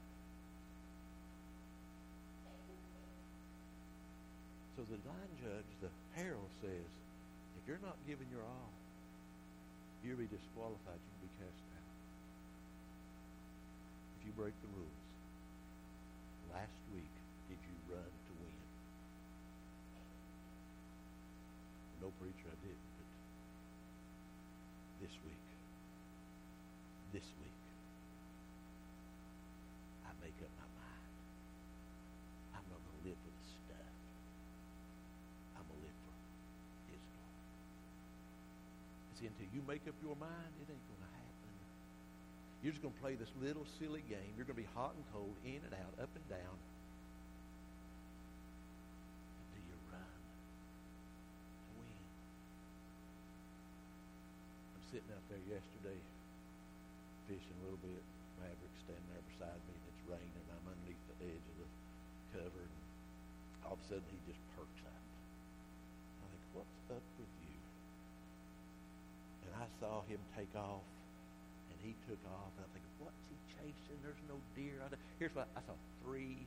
So 4.78 4.86
the 4.86 4.94
divine 4.94 5.34
judge, 5.42 5.66
the 5.82 5.90
herald 6.14 6.46
says, 6.62 6.86
if 7.58 7.62
you're 7.66 7.82
not 7.82 7.98
giving 8.06 8.30
your 8.30 8.46
all, 8.46 8.70
you'll 10.06 10.22
be 10.22 10.30
disqualified. 10.30 11.02
You'll 11.02 11.26
be 11.26 11.34
cast 11.42 11.62
out. 11.74 11.90
If 14.14 14.30
you 14.30 14.32
break 14.38 14.54
the 14.62 14.70
rules. 14.70 15.02
Last 16.54 16.78
week, 16.94 17.10
did 17.50 17.58
you 17.58 17.74
run 17.90 18.06
to 18.06 18.32
win? 18.38 18.58
No 21.98 22.14
preacher, 22.22 22.46
I 22.46 22.58
didn't. 22.62 22.94
But 24.97 24.97
this 25.08 25.16
week, 25.24 25.44
this 27.16 27.28
week, 27.40 27.60
I 30.04 30.12
make 30.20 30.36
up 30.44 30.52
my 30.60 30.68
mind. 30.76 31.12
I'm 32.52 32.66
not 32.68 32.76
going 32.76 32.96
to 33.00 33.04
live 33.08 33.16
for 33.24 33.32
the 33.32 33.46
stuff. 33.48 33.92
I'm 35.56 35.64
going 35.64 35.80
to 35.80 35.88
live 35.88 35.96
for 36.04 36.12
His 36.92 37.00
glory. 37.00 37.40
See, 39.16 39.26
until 39.32 39.48
you 39.48 39.64
make 39.64 39.88
up 39.88 39.96
your 40.04 40.16
mind, 40.20 40.52
it 40.60 40.68
ain't 40.68 40.86
going 40.92 41.00
to 41.00 41.12
happen. 41.16 41.52
You're 42.60 42.76
just 42.76 42.84
going 42.84 42.92
to 42.92 43.00
play 43.00 43.16
this 43.16 43.32
little 43.40 43.64
silly 43.80 44.04
game. 44.12 44.36
You're 44.36 44.44
going 44.44 44.60
to 44.60 44.64
be 44.66 44.72
hot 44.76 44.92
and 44.92 45.04
cold, 45.08 45.32
in 45.48 45.64
and 45.64 45.72
out, 45.72 45.96
up 45.96 46.12
and 46.12 46.26
down. 46.28 46.56
Sitting 54.98 55.14
out 55.14 55.30
there 55.30 55.46
yesterday 55.46 55.94
fishing 57.30 57.54
a 57.62 57.70
little 57.70 57.78
bit. 57.86 58.02
Maverick's 58.42 58.82
standing 58.82 59.06
there 59.14 59.22
beside 59.30 59.62
me, 59.70 59.78
and 59.78 59.86
it's 59.94 60.02
raining. 60.10 60.46
I'm 60.50 60.66
underneath 60.74 60.98
the 61.14 61.22
edge 61.22 61.46
of 61.54 61.56
the 61.62 61.70
cover. 62.34 62.66
And 62.66 62.82
all 63.62 63.78
of 63.78 63.82
a 63.86 63.86
sudden, 63.86 64.02
he 64.10 64.18
just 64.26 64.42
perks 64.58 64.82
up. 64.90 65.02
I 66.18 66.26
think, 66.34 66.42
what's 66.50 66.82
up 66.90 67.06
with 67.14 67.30
you? 67.46 67.58
And 69.46 69.54
I 69.62 69.70
saw 69.78 70.02
him 70.10 70.18
take 70.34 70.50
off, 70.58 70.82
and 71.70 71.78
he 71.78 71.94
took 72.10 72.18
off, 72.34 72.50
and 72.58 72.66
I'm 72.66 72.72
thinking, 72.74 72.94
what's 72.98 73.22
he 73.30 73.38
chasing? 73.54 74.02
There's 74.02 74.18
no 74.26 74.42
deer. 74.58 74.82
Here's 75.22 75.34
what 75.38 75.46
I 75.54 75.62
saw: 75.62 75.78
three 76.02 76.42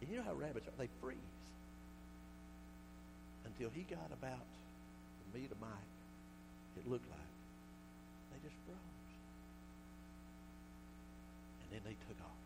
And 0.00 0.08
you 0.08 0.16
know 0.16 0.24
how 0.24 0.34
rabbits 0.34 0.66
are? 0.66 0.76
They 0.78 0.88
freeze. 1.00 1.18
Until 3.44 3.70
he 3.70 3.82
got 3.84 4.08
about 4.12 4.48
from 5.20 5.28
me 5.40 5.46
to 5.48 5.56
Mike, 5.60 5.92
it 6.78 6.88
looked 6.88 7.08
like 7.10 7.34
they 8.32 8.40
just 8.48 8.56
froze. 8.64 8.78
And 11.60 11.68
then 11.76 11.82
they 11.84 11.96
took 12.08 12.16
off. 12.24 12.42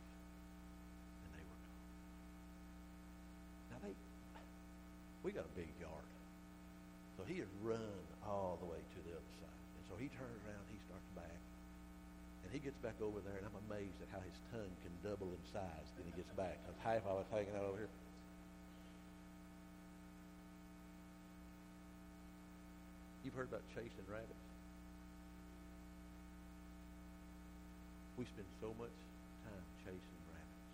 And 1.23 1.31
they 1.39 1.45
were 1.47 1.61
gone. 1.63 1.81
Now 3.71 3.79
they 3.87 3.95
we 5.23 5.33
got 5.33 5.47
a 5.49 5.55
big 5.57 5.73
yard. 5.81 6.11
So 7.17 7.25
he 7.25 7.39
had 7.41 7.49
run 7.63 7.97
all 8.27 8.59
the 8.61 8.69
way 8.69 8.77
to 8.77 8.99
the 9.07 9.17
other 9.17 9.33
side. 9.41 9.61
And 9.79 9.85
so 9.89 9.95
he 9.97 10.13
turns 10.13 10.37
around, 10.45 10.65
he 10.69 10.77
starts 10.85 11.09
back. 11.17 11.41
And 12.44 12.44
he 12.55 12.63
gets 12.63 12.79
back 12.79 12.95
over 13.03 13.19
there, 13.27 13.35
and 13.35 13.45
I'm 13.51 13.59
amazed 13.67 13.99
at 13.99 14.07
how 14.15 14.23
his 14.23 14.39
tongue 14.55 14.71
can 14.87 14.95
double 15.03 15.27
in 15.27 15.43
size 15.51 15.91
when 15.99 16.07
he 16.07 16.15
gets 16.15 16.31
back. 16.39 16.55
Because 16.63 16.79
half 16.87 17.03
of 17.03 17.19
it's 17.27 17.33
hanging 17.35 17.51
out 17.59 17.67
over 17.67 17.83
here. 17.83 17.91
You've 23.27 23.35
heard 23.35 23.51
about 23.51 23.67
chasing 23.75 24.07
rabbits? 24.07 24.47
We 28.15 28.23
spend 28.31 28.47
so 28.63 28.71
much 28.79 28.95
time 29.43 29.67
chasing 29.83 30.23
rabbits. 30.31 30.71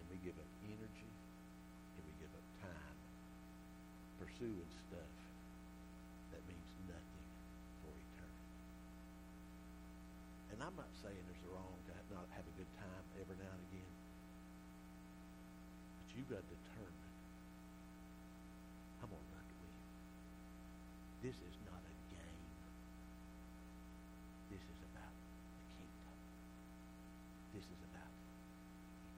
And 0.00 0.08
we 0.08 0.16
give 0.24 0.32
up 0.40 0.50
energy, 0.64 1.12
and 2.00 2.02
we 2.08 2.12
give 2.16 2.32
up 2.32 2.46
time 2.64 2.96
pursuing 4.16 4.72
stuff 4.88 5.12
that 6.32 6.40
means 6.48 6.68
nothing 6.88 7.26
for 7.84 7.92
eternity. 7.92 8.54
And 10.53 10.53
I'm 10.64 10.72
not 10.80 10.88
saying 10.96 11.20
there's 11.28 11.44
a 11.44 11.52
wrong 11.52 11.76
to 11.76 11.92
not 12.08 12.24
have 12.32 12.48
a 12.48 12.54
good 12.56 12.72
time 12.80 13.04
every 13.20 13.36
now 13.36 13.52
and 13.52 13.64
again. 13.68 13.92
But 16.00 16.08
you've 16.16 16.30
got 16.32 16.40
to 16.40 16.48
determine, 16.48 17.12
I'm 19.04 19.12
going 19.12 19.20
to 19.20 19.32
run 19.36 19.44
to 19.44 19.56
win. 19.60 19.76
This 21.20 21.36
is 21.36 21.56
not 21.68 21.84
a 21.84 21.94
game. 22.16 22.48
This 24.48 24.64
is 24.64 24.80
about 24.88 25.12
the 25.12 25.68
kingdom. 25.84 26.16
This 27.52 27.66
is 27.68 27.80
about 27.84 28.14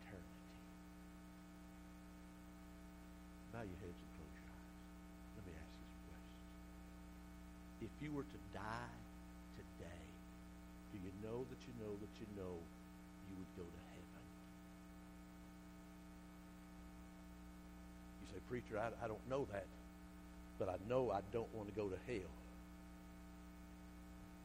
eternity. 0.02 0.50
Bow 3.54 3.62
your 3.62 3.78
heads 3.86 3.94
and 4.02 4.10
close 4.18 4.34
your 4.34 4.50
eyes. 4.50 4.74
Let 5.38 5.46
me 5.46 5.54
ask 5.54 5.70
you 5.78 5.86
some 5.94 6.02
questions. 6.10 7.86
If 7.86 7.92
you 8.02 8.10
were 8.10 8.26
to 8.26 8.40
die 8.50 9.05
do 10.96 11.04
you 11.04 11.12
know 11.20 11.44
that 11.44 11.60
you 11.68 11.74
know 11.84 11.92
that 12.00 12.12
you 12.16 12.26
know 12.36 12.56
you 13.28 13.34
would 13.36 13.52
go 13.56 13.64
to 13.68 13.80
heaven? 13.92 14.24
You 18.22 18.26
say, 18.32 18.40
Preacher, 18.48 18.80
I, 18.80 18.88
I 19.04 19.08
don't 19.08 19.22
know 19.28 19.46
that, 19.52 19.66
but 20.58 20.68
I 20.68 20.76
know 20.88 21.10
I 21.10 21.20
don't 21.32 21.52
want 21.54 21.68
to 21.68 21.74
go 21.74 21.88
to 21.88 21.98
hell. 22.08 22.32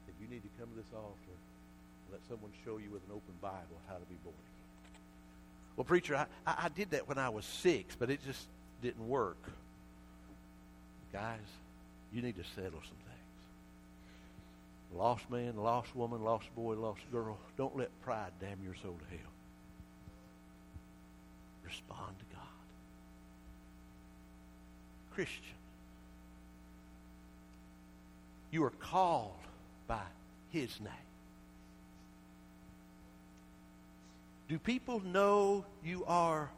Then 0.06 0.16
you 0.20 0.28
need 0.28 0.44
to 0.44 0.52
come 0.60 0.70
to 0.70 0.76
this 0.76 0.92
altar 0.94 1.36
and 1.36 2.10
let 2.12 2.22
someone 2.28 2.52
show 2.66 2.78
you 2.78 2.90
with 2.92 3.04
an 3.08 3.16
open 3.16 3.36
Bible 3.42 3.80
how 3.88 3.96
to 3.96 4.08
be 4.12 4.20
born 4.24 4.36
again. 4.36 4.52
Well, 5.78 5.86
preacher, 5.86 6.16
I, 6.16 6.26
I, 6.46 6.66
I 6.66 6.70
did 6.70 6.92
that 6.92 7.08
when 7.08 7.18
I 7.18 7.30
was 7.30 7.46
six, 7.46 7.96
but 7.96 8.10
it 8.10 8.20
just 8.26 8.46
didn't 8.82 9.08
work. 9.08 9.38
Guys, 11.14 11.40
you 12.14 12.22
need 12.22 12.36
to 12.38 12.44
settle 12.56 12.82
some 12.84 13.00
things. 13.08 13.11
Lost 14.94 15.30
man, 15.30 15.56
lost 15.56 15.96
woman, 15.96 16.24
lost 16.24 16.54
boy, 16.56 16.76
lost 16.76 17.00
girl, 17.12 17.38
don't 17.58 17.78
let 17.78 17.90
pride 18.02 18.32
damn 18.40 18.62
your 18.64 18.76
soul 18.76 18.98
to 18.98 19.16
hell. 19.16 19.32
Respond 21.64 22.16
to 22.20 22.36
God. 22.36 22.44
Christian, 25.14 25.56
you 28.52 28.64
are 28.66 28.72
called 28.72 29.34
by 29.88 30.02
his 30.50 30.80
name. 30.82 30.92
Do 34.50 34.60
people 34.60 35.00
know 35.00 35.64
you 35.86 36.04
are 36.06 36.50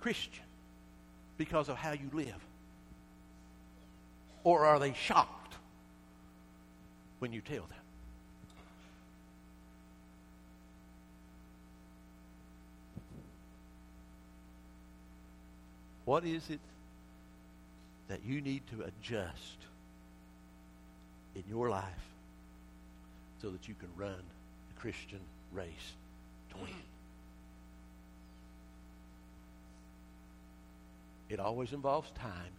Christian 0.00 0.44
because 1.36 1.68
of 1.68 1.76
how 1.76 1.92
you 1.92 2.08
live? 2.12 2.46
Or 4.44 4.64
are 4.64 4.78
they 4.78 4.92
shocked 4.92 5.41
when 7.22 7.32
you 7.32 7.40
tell 7.40 7.62
them? 7.62 7.78
What 16.04 16.24
is 16.24 16.50
it 16.50 16.58
that 18.08 18.24
you 18.26 18.40
need 18.40 18.62
to 18.72 18.82
adjust 18.82 19.58
in 21.36 21.44
your 21.48 21.70
life 21.70 21.84
so 23.40 23.50
that 23.50 23.68
you 23.68 23.76
can 23.78 23.90
run 23.96 24.24
the 24.74 24.80
Christian 24.80 25.20
race 25.52 25.92
to 26.50 26.56
win? 26.56 26.74
It 31.28 31.38
always 31.38 31.72
involves 31.72 32.10
time. 32.18 32.52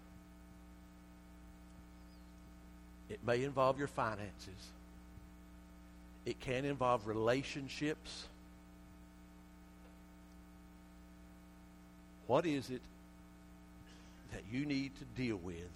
It 3.14 3.20
may 3.24 3.43
involve 3.43 3.78
your 3.78 3.88
finances. 3.88 4.72
It 6.26 6.39
can 6.39 6.66
involve 6.66 7.05
relationships. 7.05 8.26
What 12.26 12.47
is 12.47 12.72
it 12.72 12.82
that 14.32 14.41
you 14.51 14.66
need 14.66 14.93
to 14.95 15.05
deal 15.16 15.36
with 15.36 15.70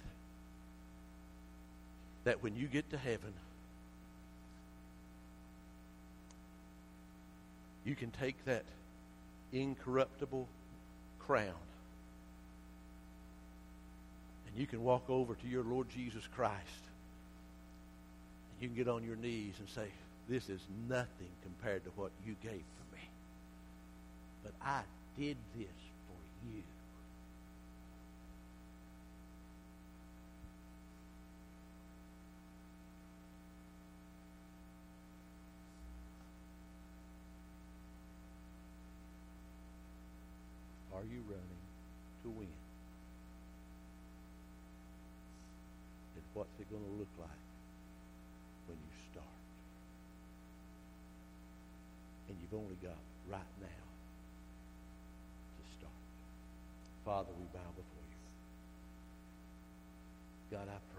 that 2.24 2.42
when 2.42 2.56
you 2.56 2.66
get 2.66 2.90
to 2.90 2.98
heaven, 2.98 3.32
you 7.84 7.94
can 7.94 8.10
take 8.10 8.44
that 8.46 8.64
incorruptible 9.52 10.48
crown 11.20 11.54
and 14.48 14.56
you 14.56 14.66
can 14.66 14.82
walk 14.82 15.08
over 15.08 15.36
to 15.36 15.46
your 15.46 15.62
Lord 15.62 15.88
Jesus 15.88 16.26
Christ 16.34 16.87
you 18.60 18.68
can 18.68 18.76
get 18.76 18.88
on 18.88 19.04
your 19.04 19.16
knees 19.16 19.54
and 19.58 19.68
say, 19.68 19.88
This 20.28 20.48
is 20.48 20.60
nothing 20.88 21.30
compared 21.42 21.84
to 21.84 21.90
what 21.90 22.10
you 22.26 22.34
gave 22.42 22.52
for 22.52 22.96
me. 22.96 23.02
But 24.42 24.52
I 24.62 24.82
did 25.16 25.36
this 25.56 25.68
for 26.06 26.48
you. 26.48 26.62
Are 40.98 41.04
you 41.04 41.22
running 41.28 41.62
to 42.24 42.28
win? 42.30 42.48
And 46.16 46.24
what's 46.34 46.58
it 46.58 46.68
going 46.70 46.82
to 46.82 46.90
look 46.98 47.08
like 47.20 47.28
when 48.66 48.76
you 48.78 48.92
start? 49.12 49.26
And 52.28 52.36
you've 52.40 52.58
only 52.58 52.74
got 52.82 52.98
right 53.30 53.52
now 53.60 53.84
to 55.54 55.62
start. 55.78 56.02
Father, 57.08 57.32
we 57.40 57.46
bow 57.54 57.64
before 57.74 58.04
you. 58.04 58.20
God, 60.50 60.68
I 60.68 60.76
pray 60.92 60.97